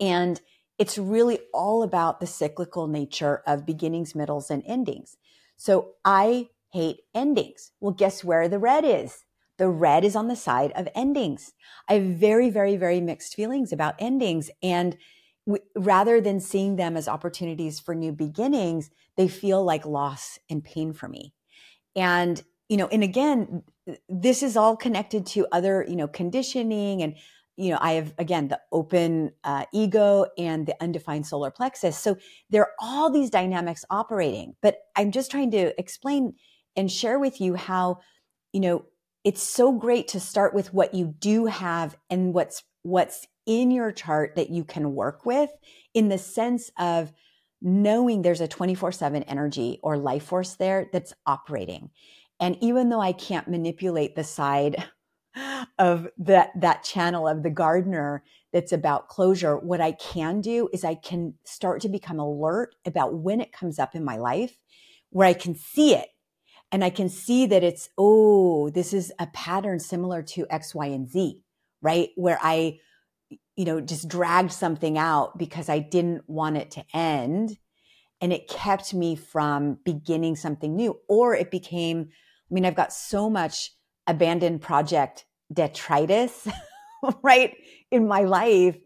[0.00, 0.40] And
[0.78, 5.16] it's really all about the cyclical nature of beginnings, middles, and endings.
[5.56, 7.70] So I hate endings.
[7.80, 9.24] Well, guess where the red is?
[9.56, 11.52] The red is on the side of endings.
[11.88, 14.50] I have very, very, very mixed feelings about endings.
[14.62, 14.96] And
[15.76, 20.92] rather than seeing them as opportunities for new beginnings, they feel like loss and pain
[20.92, 21.34] for me.
[21.96, 23.62] And, you know, and again,
[24.08, 27.14] this is all connected to other, you know, conditioning and,
[27.56, 31.96] you know, I have again the open uh, ego and the undefined solar plexus.
[31.96, 32.16] So
[32.50, 36.34] there are all these dynamics operating, but I'm just trying to explain
[36.74, 38.00] and share with you how,
[38.52, 38.86] you know,
[39.22, 43.92] it's so great to start with what you do have and what's what's in your
[43.92, 45.50] chart that you can work with
[45.92, 47.12] in the sense of
[47.60, 51.90] knowing there's a 24/7 energy or life force there that's operating.
[52.40, 54.84] And even though I can't manipulate the side
[55.78, 60.84] of that that channel of the gardener that's about closure, what I can do is
[60.84, 64.56] I can start to become alert about when it comes up in my life
[65.10, 66.08] where I can see it
[66.70, 70.86] and I can see that it's oh, this is a pattern similar to X, Y,
[70.86, 71.40] and Z,
[71.80, 72.10] right?
[72.16, 72.80] Where I
[73.56, 77.58] you know, just dragged something out because I didn't want it to end.
[78.20, 80.98] And it kept me from beginning something new.
[81.08, 82.08] Or it became,
[82.50, 83.72] I mean, I've got so much
[84.06, 86.48] abandoned project detritus,
[87.22, 87.56] right,
[87.90, 88.76] in my life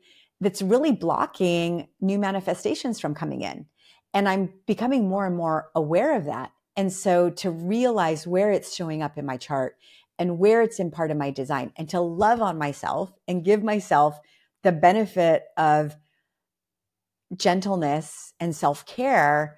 [0.41, 3.67] that's really blocking new manifestations from coming in.
[4.15, 6.53] And I'm becoming more and more aware of that.
[6.77, 9.77] And so to realize where it's showing up in my chart
[10.19, 13.63] and where it's in part of my design and to love on myself and give
[13.63, 14.19] myself
[14.69, 15.97] the benefit of
[17.35, 19.57] gentleness and self care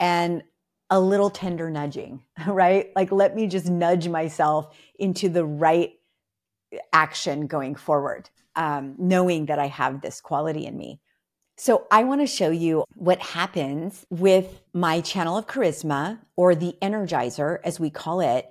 [0.00, 0.42] and
[0.88, 2.88] a little tender nudging, right?
[2.96, 5.90] Like, let me just nudge myself into the right
[6.90, 11.00] action going forward, um, knowing that I have this quality in me.
[11.58, 16.74] So, I want to show you what happens with my channel of charisma or the
[16.80, 18.50] energizer, as we call it,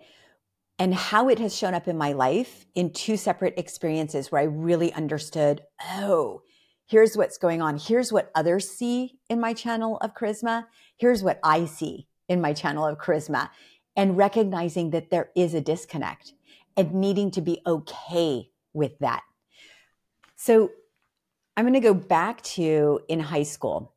[0.78, 4.46] and how it has shown up in my life in two separate experiences where I
[4.46, 5.62] really understood,
[5.94, 6.42] oh,
[6.86, 7.78] here's what's going on.
[7.78, 10.66] Here's what others see in my channel of charisma.
[10.98, 13.50] Here's what I see in my channel of charisma.
[13.96, 16.34] And recognizing that there is a disconnect
[16.76, 19.24] and needing to be okay with that.
[20.36, 20.72] So
[21.56, 23.94] I'm going to go back to in high school.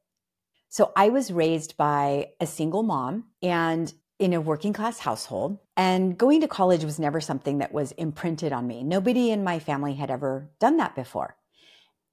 [0.69, 5.59] So I was raised by a single mom and in a working class household.
[5.77, 8.83] And going to college was never something that was imprinted on me.
[8.83, 11.37] Nobody in my family had ever done that before.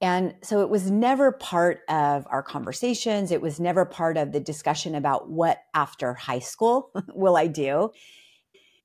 [0.00, 3.30] And so it was never part of our conversations.
[3.30, 7.92] It was never part of the discussion about what after high school will I do.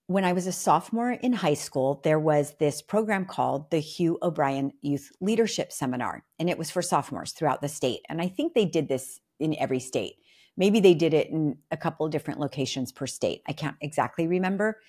[0.08, 4.18] When I was a sophomore in high school, there was this program called the Hugh
[4.22, 8.02] O'Brian Youth Leadership Seminar, and it was for sophomores throughout the state.
[8.10, 10.16] And I think they did this in every state
[10.58, 13.42] Maybe they did it in a couple of different locations per state.
[13.48, 14.80] I can't exactly remember.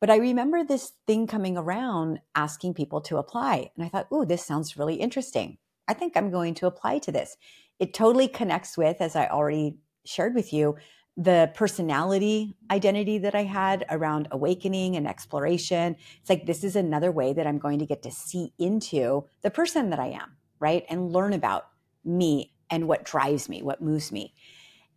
[0.00, 3.70] But I remember this thing coming around asking people to apply.
[3.76, 5.58] And I thought, ooh, this sounds really interesting.
[5.86, 7.36] I think I'm going to apply to this.
[7.78, 10.76] It totally connects with, as I already shared with you,
[11.16, 15.96] the personality identity that I had around awakening and exploration.
[16.20, 19.50] It's like, this is another way that I'm going to get to see into the
[19.50, 20.84] person that I am, right?
[20.88, 21.68] And learn about
[22.04, 24.34] me and what drives me, what moves me.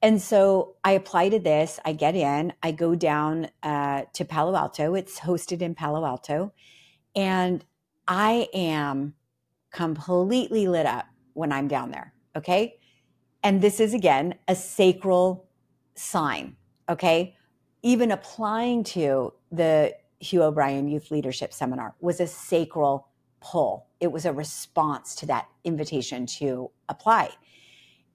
[0.06, 4.56] And so I apply to this, I get in, I go down uh, to Palo
[4.56, 4.94] Alto.
[4.94, 6.54] It's hosted in Palo Alto.
[7.16, 7.66] And
[8.08, 9.16] I am
[9.72, 12.14] completely lit up when I'm down there.
[12.36, 12.76] Okay.
[13.42, 15.50] And this is again a sacral
[15.96, 16.56] sign.
[16.88, 17.36] Okay.
[17.82, 23.08] Even applying to the Hugh O'Brian Youth Leadership Seminar was a sacral
[23.42, 23.88] pull.
[24.00, 27.32] It was a response to that invitation to apply.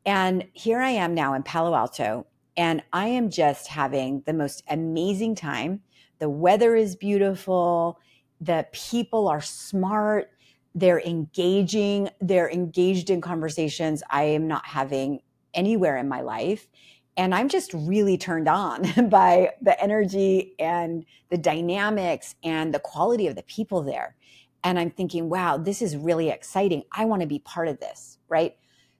[0.06, 2.26] And here I am now in Palo Alto,
[2.56, 5.80] and I am just having the most amazing time.
[6.18, 7.98] The weather is beautiful.
[8.40, 10.30] The people are smart.
[10.74, 12.10] They're engaging.
[12.20, 15.20] They're engaged in conversations I am not having
[15.52, 16.68] anywhere in my life.
[17.16, 23.26] And I'm just really turned on by the energy and the dynamics and the quality
[23.26, 24.16] of the people there.
[24.62, 26.84] And I'm thinking, wow, this is really exciting.
[26.92, 28.56] I want to be part of this, right?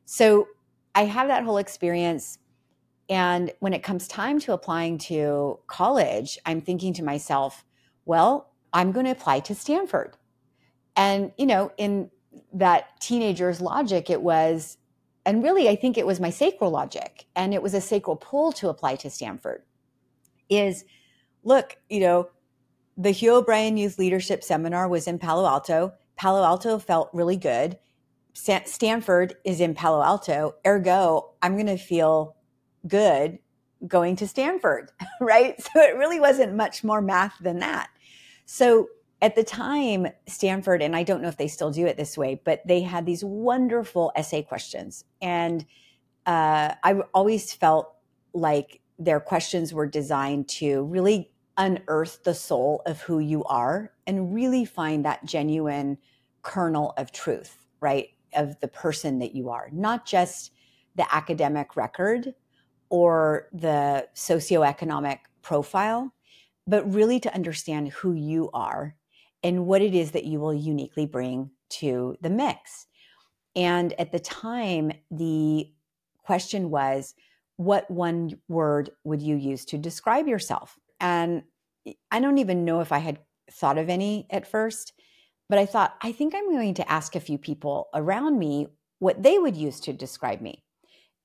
[0.07, 0.49] So
[1.01, 2.37] I have that whole experience.
[3.09, 7.65] And when it comes time to applying to college, I'm thinking to myself,
[8.05, 10.19] well, I'm going to apply to Stanford.
[10.97, 12.11] And, you know, in
[12.53, 14.77] that teenager's logic, it was,
[15.25, 18.53] and really, I think it was my sacral logic, and it was a sacral pull
[18.53, 19.63] to apply to Stanford
[20.51, 20.85] is
[21.45, 22.29] look, you know,
[22.99, 25.95] the Hugh O'Brian Youth Leadership Seminar was in Palo Alto.
[26.17, 27.79] Palo Alto felt really good.
[28.33, 32.37] Stanford is in Palo Alto, ergo, I'm going to feel
[32.87, 33.39] good
[33.87, 35.61] going to Stanford, right?
[35.61, 37.89] So it really wasn't much more math than that.
[38.47, 38.89] So
[39.23, 42.41] at the time, Stanford, and I don't know if they still do it this way,
[42.45, 45.05] but they had these wonderful essay questions.
[45.21, 45.65] And
[46.27, 47.95] uh, I always felt
[48.33, 54.35] like their questions were designed to really unearth the soul of who you are and
[54.35, 55.99] really find that genuine
[56.43, 58.09] kernel of truth, right?
[58.35, 60.53] Of the person that you are, not just
[60.97, 62.35] the academic record
[62.89, 66.13] or the socioeconomic profile,
[66.67, 68.95] but really to understand who you are
[69.43, 72.87] and what it is that you will uniquely bring to the mix.
[73.57, 75.73] And at the time, the
[76.19, 77.15] question was,
[77.57, 80.79] what one word would you use to describe yourself?
[81.01, 81.43] And
[82.11, 83.19] I don't even know if I had
[83.51, 84.93] thought of any at first.
[85.51, 88.69] But I thought, I think I'm going to ask a few people around me
[89.01, 90.63] what they would use to describe me.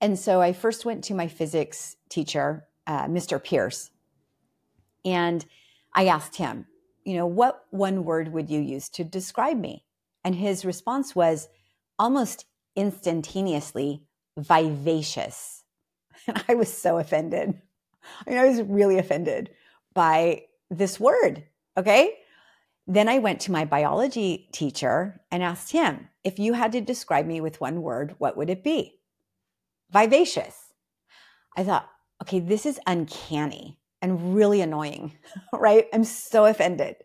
[0.02, 3.42] And so I first went to my physics teacher, uh, Mr.
[3.42, 3.92] Pierce,
[5.06, 5.46] and
[5.94, 6.66] I asked him,
[7.04, 9.86] you know, what one word would you use to describe me?
[10.24, 11.48] And his response was
[12.00, 12.46] almost
[12.76, 14.02] instantaneously
[14.38, 15.62] vivacious.
[16.28, 17.62] And I was so offended.
[18.26, 19.52] I mean, I was really offended
[19.94, 21.44] by this word.
[21.78, 22.18] Okay.
[22.88, 27.26] Then I went to my biology teacher and asked him, if you had to describe
[27.26, 29.00] me with one word, what would it be?
[29.92, 30.56] Vivacious.
[31.58, 31.90] I thought,
[32.22, 35.18] okay, this is uncanny and really annoying,
[35.54, 35.88] right?
[35.94, 36.96] I'm so offended.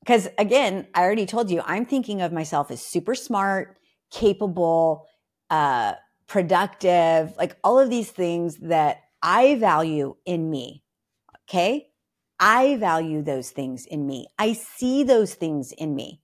[0.00, 3.78] Because again, I already told you, I'm thinking of myself as super smart,
[4.10, 5.06] capable,
[5.48, 5.94] uh,
[6.26, 10.82] productive, like all of these things that I value in me.
[11.48, 11.91] Okay.
[12.42, 14.26] I value those things in me.
[14.36, 16.20] I see those things in me.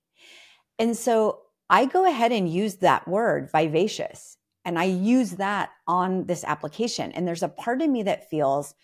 [0.76, 6.26] And so I go ahead and use that word vivacious and I use that on
[6.26, 7.12] this application.
[7.12, 8.74] And there's a part of me that feels,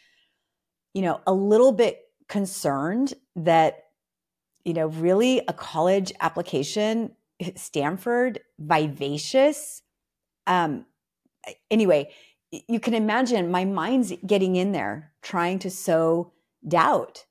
[0.94, 3.78] you know, a little bit concerned that,
[4.64, 7.16] you know, really a college application,
[7.56, 9.82] Stanford, vivacious.
[10.46, 10.86] Um,
[11.68, 12.12] anyway,
[12.68, 16.32] you can imagine my mind's getting in there trying to sow
[16.66, 17.24] doubt.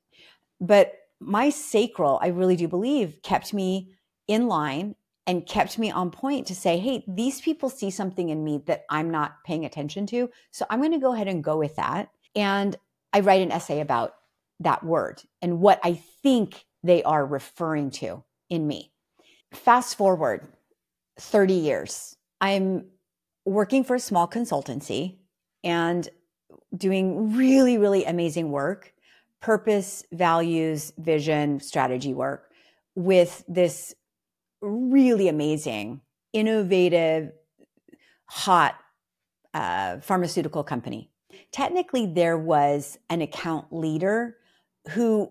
[0.60, 3.94] But my sacral, I really do believe, kept me
[4.28, 8.44] in line and kept me on point to say, hey, these people see something in
[8.44, 10.30] me that I'm not paying attention to.
[10.52, 12.10] So I'm going to go ahead and go with that.
[12.36, 12.76] And
[13.14, 14.16] I write an essay about
[14.60, 18.92] that word and what I think they are referring to in me.
[19.54, 20.48] Fast forward
[21.20, 22.86] 30 years, I'm
[23.46, 25.18] working for a small consultancy
[25.64, 26.10] and
[26.76, 28.94] doing really, really amazing work
[29.44, 32.50] purpose, values, vision, strategy work
[32.96, 33.94] with this
[34.62, 36.00] really amazing,
[36.32, 37.30] innovative,
[38.28, 38.76] hot
[39.54, 41.12] uh, pharmaceutical company.
[41.52, 44.38] Technically, there was an account leader
[44.92, 45.30] who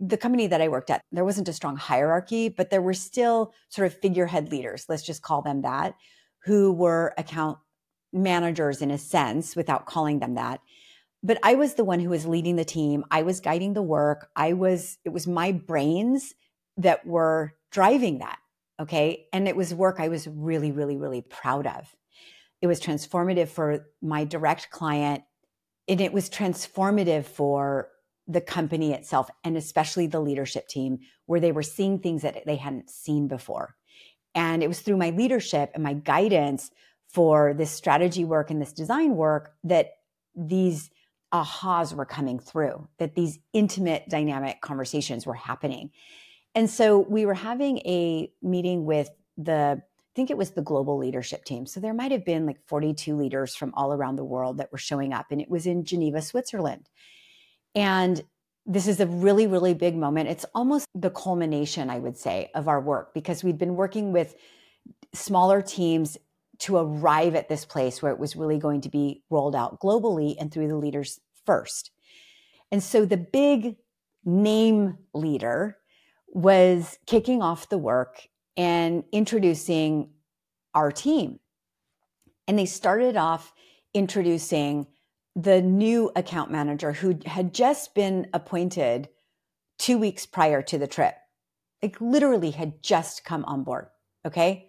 [0.00, 3.52] the company that I worked at, there wasn't a strong hierarchy, but there were still
[3.68, 5.94] sort of figurehead leaders, let's just call them that,
[6.44, 7.58] who were account
[8.12, 10.60] managers in a sense without calling them that.
[11.24, 13.04] But I was the one who was leading the team.
[13.10, 14.28] I was guiding the work.
[14.36, 16.34] I was, it was my brains
[16.76, 18.38] that were driving that.
[18.78, 19.26] Okay.
[19.32, 21.96] And it was work I was really, really, really proud of.
[22.60, 25.22] It was transformative for my direct client.
[25.88, 27.88] And it was transformative for
[28.26, 32.56] the company itself and especially the leadership team where they were seeing things that they
[32.56, 33.74] hadn't seen before.
[34.34, 36.70] And it was through my leadership and my guidance
[37.08, 39.92] for this strategy work and this design work that
[40.34, 40.90] these
[41.34, 45.90] ahas were coming through, that these intimate dynamic conversations were happening.
[46.54, 50.96] And so we were having a meeting with the, I think it was the global
[50.96, 51.66] leadership team.
[51.66, 54.78] So there might have been like 42 leaders from all around the world that were
[54.78, 56.88] showing up, and it was in Geneva, Switzerland.
[57.74, 58.22] And
[58.64, 60.28] this is a really, really big moment.
[60.28, 64.36] It's almost the culmination, I would say, of our work because we'd been working with
[65.12, 66.16] smaller teams
[66.60, 70.36] to arrive at this place where it was really going to be rolled out globally
[70.38, 71.90] and through the leaders first.
[72.70, 73.76] And so the big
[74.24, 75.78] name leader
[76.28, 80.10] was kicking off the work and introducing
[80.74, 81.38] our team.
[82.46, 83.52] And they started off
[83.94, 84.86] introducing
[85.36, 89.08] the new account manager who had just been appointed
[89.78, 91.14] two weeks prior to the trip.
[91.82, 93.88] Like literally had just come on board.
[94.26, 94.68] Okay.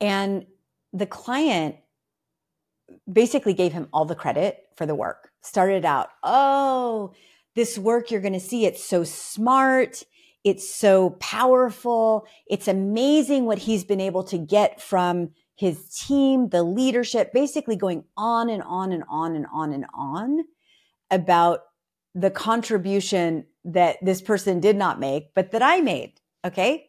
[0.00, 0.46] And
[0.92, 1.76] the client
[3.10, 5.27] basically gave him all the credit for the work.
[5.42, 7.12] Started out, oh,
[7.54, 10.02] this work you're going to see, it's so smart.
[10.44, 12.26] It's so powerful.
[12.46, 18.04] It's amazing what he's been able to get from his team, the leadership, basically going
[18.16, 20.44] on and on and on and on and on
[21.10, 21.60] about
[22.14, 26.14] the contribution that this person did not make, but that I made.
[26.44, 26.86] Okay.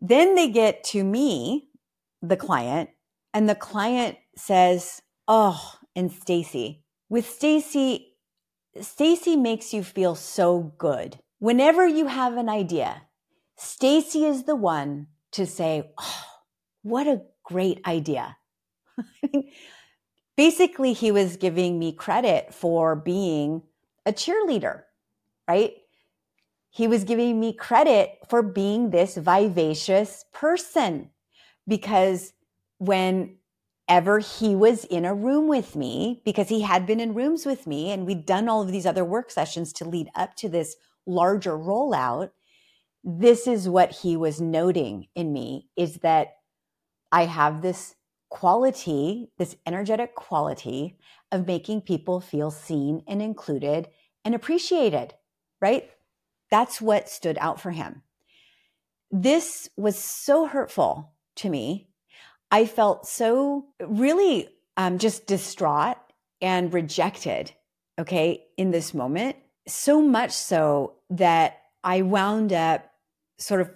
[0.00, 1.68] Then they get to me,
[2.22, 2.90] the client,
[3.34, 8.14] and the client says, Oh, and Stacy, with Stacy,
[8.80, 11.18] Stacy makes you feel so good.
[11.40, 13.02] Whenever you have an idea,
[13.54, 16.24] Stacy is the one to say, Oh,
[16.80, 18.38] what a great idea.
[20.38, 23.60] Basically, he was giving me credit for being
[24.06, 24.84] a cheerleader,
[25.46, 25.74] right?
[26.70, 31.10] He was giving me credit for being this vivacious person
[31.68, 32.32] because
[33.88, 37.66] whenever he was in a room with me, because he had been in rooms with
[37.66, 40.76] me and we'd done all of these other work sessions to lead up to this
[41.06, 42.30] larger rollout,
[43.04, 46.36] this is what he was noting in me is that
[47.10, 47.94] I have this
[48.30, 50.96] quality, this energetic quality
[51.30, 53.88] of making people feel seen and included
[54.24, 55.12] and appreciated,
[55.60, 55.90] right?
[56.50, 58.02] That's what stood out for him.
[59.10, 61.88] This was so hurtful to me.
[62.52, 65.96] I felt so really um, just distraught
[66.42, 67.50] and rejected,
[67.98, 69.36] okay, in this moment.
[69.66, 72.84] So much so that I wound up
[73.38, 73.70] sort of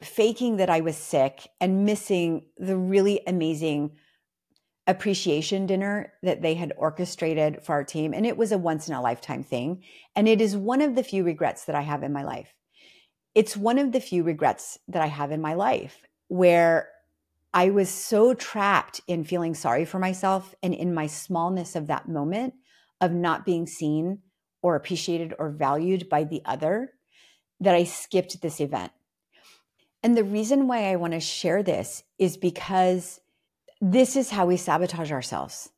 [0.00, 3.92] faking that I was sick and missing the really amazing
[4.86, 8.14] appreciation dinner that they had orchestrated for our team.
[8.14, 9.82] And it was a once in a lifetime thing.
[10.16, 12.52] And it is one of the few regrets that I have in my life.
[13.34, 16.88] It's one of the few regrets that I have in my life where
[17.54, 22.08] I was so trapped in feeling sorry for myself and in my smallness of that
[22.08, 22.54] moment
[23.00, 24.20] of not being seen
[24.62, 26.92] or appreciated or valued by the other
[27.60, 28.92] that I skipped this event.
[30.02, 33.20] And the reason why I want to share this is because
[33.80, 35.70] this is how we sabotage ourselves.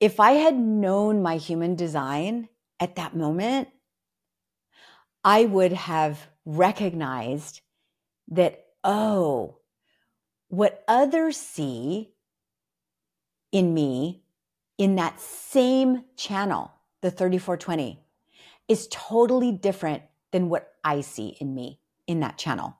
[0.00, 3.68] If I had known my human design at that moment,
[5.22, 7.60] I would have recognized
[8.28, 9.58] that, oh,
[10.56, 12.12] what others see
[13.52, 14.22] in me
[14.78, 18.00] in that same channel, the 3420,
[18.68, 20.02] is totally different
[20.32, 22.76] than what I see in me in that channel.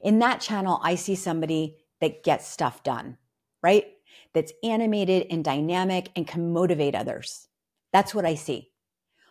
[0.00, 3.18] In that channel, I see somebody that gets stuff done,
[3.62, 3.86] right?
[4.32, 7.48] That's animated and dynamic and can motivate others.
[7.92, 8.70] That's what I see.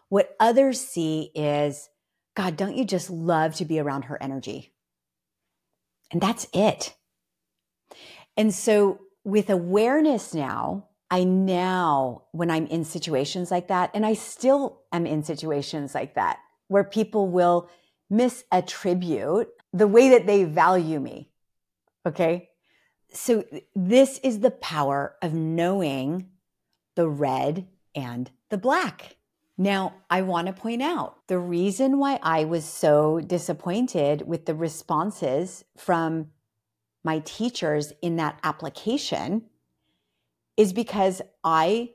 [0.09, 1.89] What others see is,
[2.35, 4.73] God, don't you just love to be around her energy?
[6.11, 6.95] And that's it.
[8.37, 14.13] And so, with awareness now, I now, when I'm in situations like that, and I
[14.13, 17.69] still am in situations like that, where people will
[18.11, 21.29] misattribute the way that they value me.
[22.05, 22.49] Okay.
[23.13, 23.43] So
[23.75, 26.29] this is the power of knowing
[26.95, 29.17] the red and the black.
[29.57, 34.55] Now, I want to point out the reason why I was so disappointed with the
[34.55, 36.31] responses from
[37.03, 39.43] my teachers in that application
[40.57, 41.91] is because I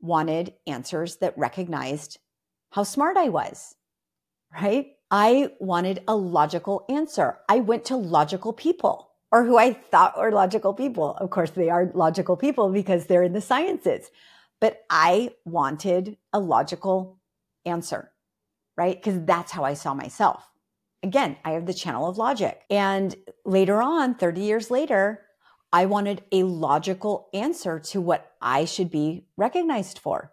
[0.00, 2.18] wanted answers that recognized
[2.70, 3.74] how smart I was,
[4.52, 4.92] right?
[5.10, 7.38] I wanted a logical answer.
[7.48, 11.14] I went to logical people or who I thought were logical people.
[11.16, 14.10] Of course, they are logical people because they're in the sciences,
[14.60, 17.18] but I wanted a logical
[17.64, 18.10] answer,
[18.76, 18.96] right?
[18.96, 20.51] Because that's how I saw myself.
[21.02, 22.62] Again, I have the channel of logic.
[22.70, 25.22] And later on, 30 years later,
[25.72, 30.32] I wanted a logical answer to what I should be recognized for.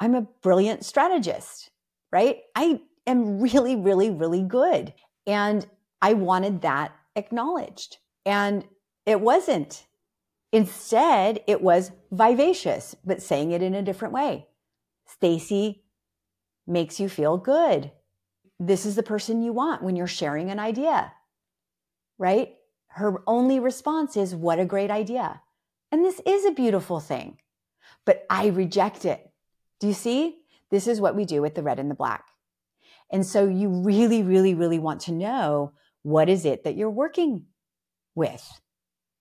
[0.00, 1.70] I'm a brilliant strategist,
[2.10, 2.38] right?
[2.54, 4.94] I am really, really, really good.
[5.26, 5.66] And
[6.00, 7.98] I wanted that acknowledged.
[8.24, 8.64] And
[9.04, 9.86] it wasn't.
[10.52, 14.46] Instead, it was vivacious, but saying it in a different way.
[15.06, 15.82] Stacy
[16.66, 17.90] makes you feel good.
[18.66, 21.12] This is the person you want when you're sharing an idea,
[22.18, 22.54] right?
[22.94, 25.40] her only response is, What a great idea.
[25.90, 27.38] And this is a beautiful thing,
[28.04, 29.30] but I reject it.
[29.80, 30.38] Do you see?
[30.70, 32.26] This is what we do with the red and the black.
[33.10, 37.44] And so you really, really, really want to know what is it that you're working
[38.14, 38.60] with,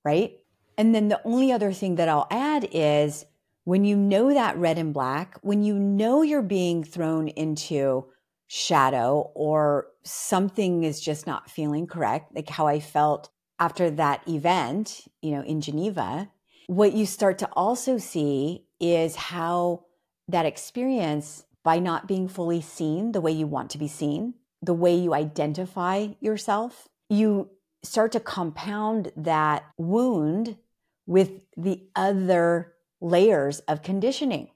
[0.05, 0.37] right?
[0.77, 3.25] And then the only other thing that I'll add is
[3.65, 8.05] when you know that red and black, when you know you're being thrown into
[8.53, 13.29] shadow or something is just not feeling correct, like how I felt
[13.59, 16.29] after that event, you know, in Geneva,
[16.67, 19.85] what you start to also see is how
[20.27, 24.73] that experience, by not being fully seen the way you want to be seen, the
[24.73, 27.49] way you identify yourself, you
[27.83, 30.57] start to compound that wound
[31.05, 34.49] with the other layers of conditioning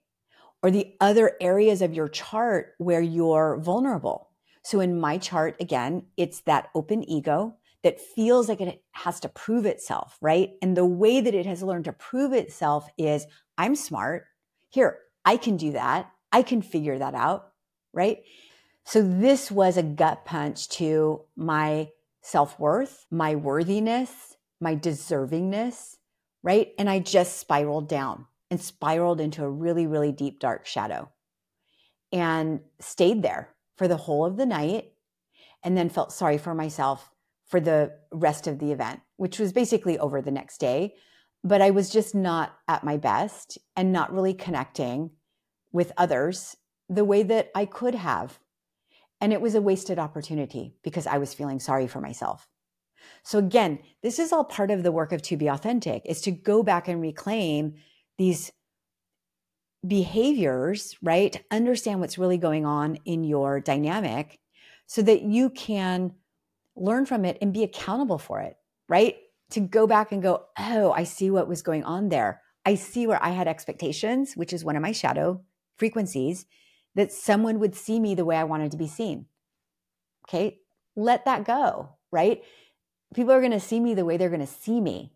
[0.66, 4.32] or the other areas of your chart where you're vulnerable.
[4.64, 9.30] So in my chart, again, it's that open ego that feels like it has to
[9.30, 10.54] prove itself, right?
[10.64, 13.28] And the way that it has learned to prove itself is
[13.60, 14.26] I'm smart.
[14.70, 16.10] Here, I can do that.
[16.32, 17.52] I can figure that out,
[17.94, 18.24] right?
[18.86, 21.90] So this was a gut punch to my
[22.24, 25.98] self worth, my worthiness, my deservingness,
[26.42, 26.70] right?
[26.80, 28.26] And I just spiraled down
[28.56, 31.12] and spiraled into a really, really deep, dark shadow
[32.14, 34.94] and stayed there for the whole of the night
[35.62, 37.12] and then felt sorry for myself
[37.48, 40.94] for the rest of the event, which was basically over the next day.
[41.44, 45.12] But I was just not at my best and not really connecting
[45.74, 46.56] with others
[46.88, 48.40] the way that I could have.
[49.20, 52.48] And it was a wasted opportunity because I was feeling sorry for myself.
[53.24, 56.32] So again, this is all part of the work of to be authentic is to
[56.32, 57.76] go back and reclaim
[58.18, 58.52] these
[59.86, 61.44] behaviors, right?
[61.52, 64.40] Understand what's really going on in your dynamic
[64.88, 66.14] so that you can
[66.76, 68.58] learn from it and be accountable for it,
[68.90, 69.16] right?
[69.52, 72.42] To go back and go, oh, I see what was going on there.
[72.66, 75.42] I see where I had expectations, which is one of my shadow
[75.78, 76.46] frequencies,
[76.96, 79.28] that someone would see me the way I wanted to be seen.
[80.28, 80.60] Okay.
[80.96, 82.42] Let that go, right?
[83.14, 85.15] People are going to see me the way they're going to see me.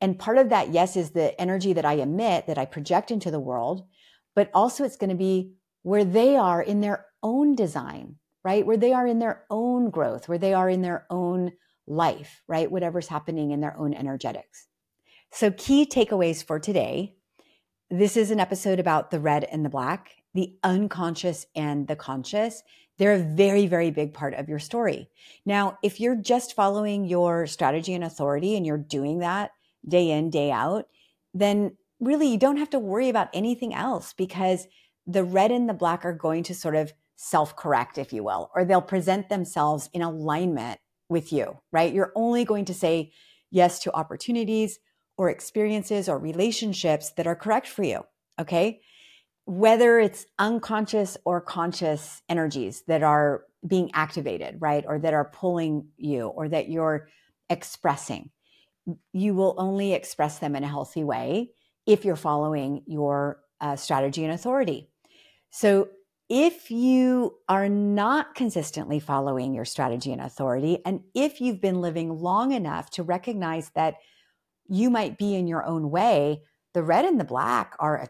[0.00, 3.30] And part of that, yes, is the energy that I emit, that I project into
[3.30, 3.86] the world,
[4.34, 8.66] but also it's going to be where they are in their own design, right?
[8.66, 11.52] Where they are in their own growth, where they are in their own
[11.86, 12.70] life, right?
[12.70, 14.66] Whatever's happening in their own energetics.
[15.32, 17.16] So, key takeaways for today
[17.90, 22.64] this is an episode about the red and the black, the unconscious and the conscious.
[22.98, 25.08] They're a very, very big part of your story.
[25.44, 29.52] Now, if you're just following your strategy and authority and you're doing that
[29.88, 30.86] day in, day out,
[31.34, 34.66] then really you don't have to worry about anything else because
[35.06, 38.50] the red and the black are going to sort of self correct, if you will,
[38.54, 40.78] or they'll present themselves in alignment
[41.08, 41.92] with you, right?
[41.92, 43.12] You're only going to say
[43.50, 44.78] yes to opportunities
[45.16, 48.02] or experiences or relationships that are correct for you.
[48.38, 48.80] Okay.
[49.46, 54.84] Whether it's unconscious or conscious energies that are being activated, right?
[54.86, 57.08] Or that are pulling you or that you're
[57.48, 58.30] expressing,
[59.12, 61.50] you will only express them in a healthy way
[61.86, 64.88] if you're following your uh, strategy and authority.
[65.50, 65.88] So
[66.28, 72.18] if you are not consistently following your strategy and authority, and if you've been living
[72.18, 73.94] long enough to recognize that
[74.68, 76.42] you might be in your own way,
[76.74, 78.08] the red and the black are a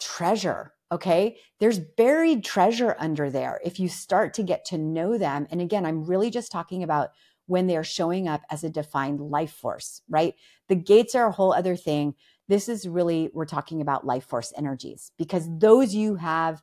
[0.00, 0.72] treasure.
[0.92, 1.36] Okay.
[1.58, 5.48] There's buried treasure under there if you start to get to know them.
[5.50, 7.10] And again, I'm really just talking about
[7.46, 10.34] when they're showing up as a defined life force, right?
[10.68, 12.14] The gates are a whole other thing.
[12.48, 16.62] this is really, we're talking about life force energies because those you have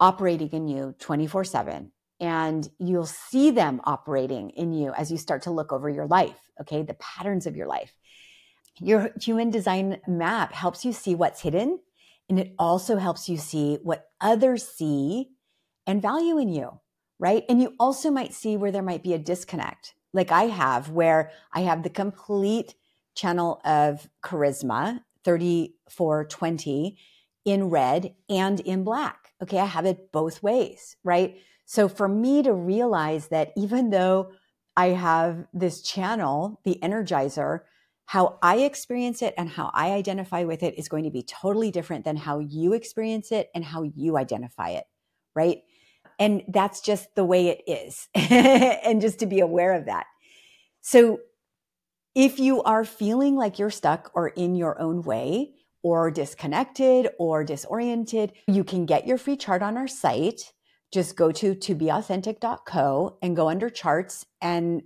[0.00, 5.42] operating in you 24 7 and you'll see them operating in you as you start
[5.42, 6.82] to look over your life, okay?
[6.82, 7.92] The patterns of your life.
[8.80, 11.78] Your human design map helps you see what's hidden
[12.28, 15.30] and it also helps you see what others see
[15.86, 16.80] and value in you,
[17.18, 17.44] right?
[17.48, 21.30] And you also might see where there might be a disconnect, like I have, where
[21.52, 22.74] I have the complete
[23.14, 26.98] channel of charisma, 3420
[27.44, 29.32] in red and in black.
[29.42, 29.58] Okay.
[29.58, 31.36] I have it both ways, right?
[31.66, 34.32] So for me to realize that even though
[34.76, 37.60] I have this channel, the energizer,
[38.06, 41.70] how I experience it and how I identify with it is going to be totally
[41.70, 44.84] different than how you experience it and how you identify it.
[45.34, 45.62] Right.
[46.18, 48.08] And that's just the way it is.
[48.14, 50.06] and just to be aware of that.
[50.80, 51.20] So
[52.14, 55.52] if you are feeling like you're stuck or in your own way
[55.82, 60.52] or disconnected or disoriented, you can get your free chart on our site.
[60.92, 64.82] Just go to tobeauthentic.co and go under charts and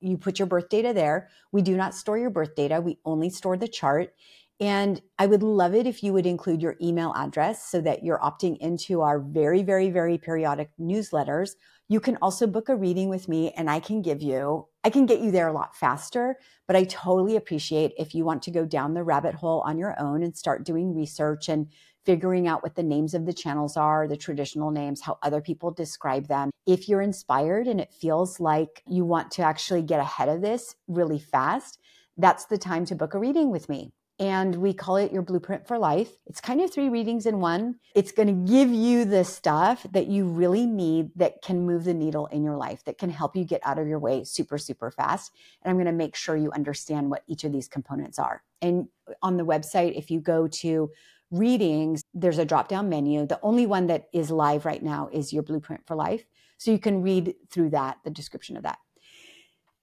[0.00, 1.28] you put your birth data there.
[1.52, 2.80] We do not store your birth data.
[2.80, 4.14] We only store the chart.
[4.60, 8.18] And I would love it if you would include your email address so that you're
[8.18, 11.52] opting into our very, very, very periodic newsletters.
[11.88, 15.06] You can also book a reading with me and I can give you, I can
[15.06, 16.38] get you there a lot faster.
[16.66, 19.98] But I totally appreciate if you want to go down the rabbit hole on your
[20.00, 21.68] own and start doing research and
[22.04, 25.70] figuring out what the names of the channels are, the traditional names, how other people
[25.70, 26.50] describe them.
[26.66, 30.74] If you're inspired and it feels like you want to actually get ahead of this
[30.88, 31.78] really fast,
[32.16, 35.66] that's the time to book a reading with me and we call it your blueprint
[35.66, 36.10] for life.
[36.26, 37.76] It's kind of three readings in one.
[37.94, 41.94] It's going to give you the stuff that you really need that can move the
[41.94, 44.90] needle in your life, that can help you get out of your way super, super
[44.90, 45.32] fast.
[45.62, 48.42] And I'm going to make sure you understand what each of these components are.
[48.60, 48.88] And
[49.22, 50.90] on the website, if you go to
[51.30, 53.26] readings, there's a drop down menu.
[53.26, 56.24] The only one that is live right now is your blueprint for life.
[56.56, 58.78] So you can read through that, the description of that.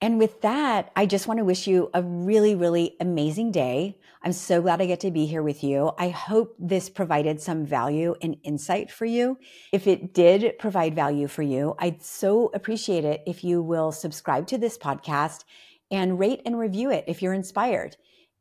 [0.06, 3.98] And with that, I just want to wish you a really, really amazing day.
[4.22, 5.90] I'm so glad I get to be here with you.
[5.98, 9.36] I hope this provided some value and insight for you.
[9.72, 14.46] If it did provide value for you, I'd so appreciate it if you will subscribe
[14.46, 15.42] to this podcast
[15.90, 17.96] and rate and review it if you're inspired.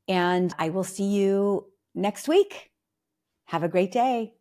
[0.07, 2.70] And I will see you next week.
[3.45, 4.36] Have a great day.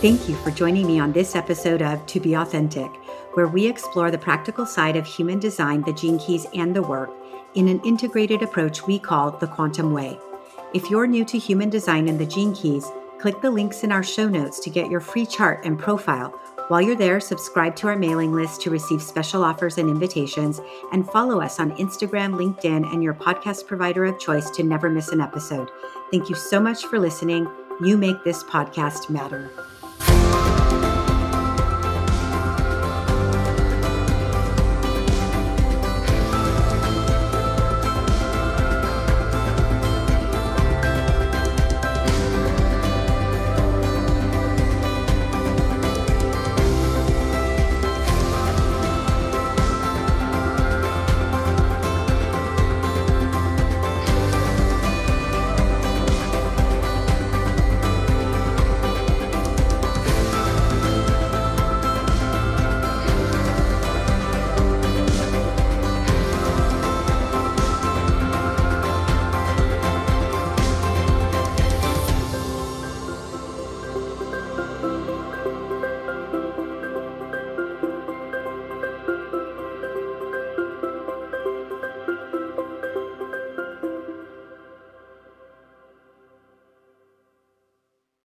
[0.00, 2.92] Thank you for joining me on this episode of To Be Authentic
[3.34, 7.10] where we explore the practical side of human design, the gene keys, and the work
[7.54, 10.18] in an integrated approach we call the Quantum Way.
[10.72, 14.02] If you're new to human design and the gene keys, click the links in our
[14.02, 16.30] show notes to get your free chart and profile.
[16.68, 20.60] While you're there, subscribe to our mailing list to receive special offers and invitations,
[20.92, 25.08] and follow us on Instagram, LinkedIn, and your podcast provider of choice to never miss
[25.08, 25.70] an episode.
[26.10, 27.46] Thank you so much for listening.
[27.80, 29.50] You make this podcast matter.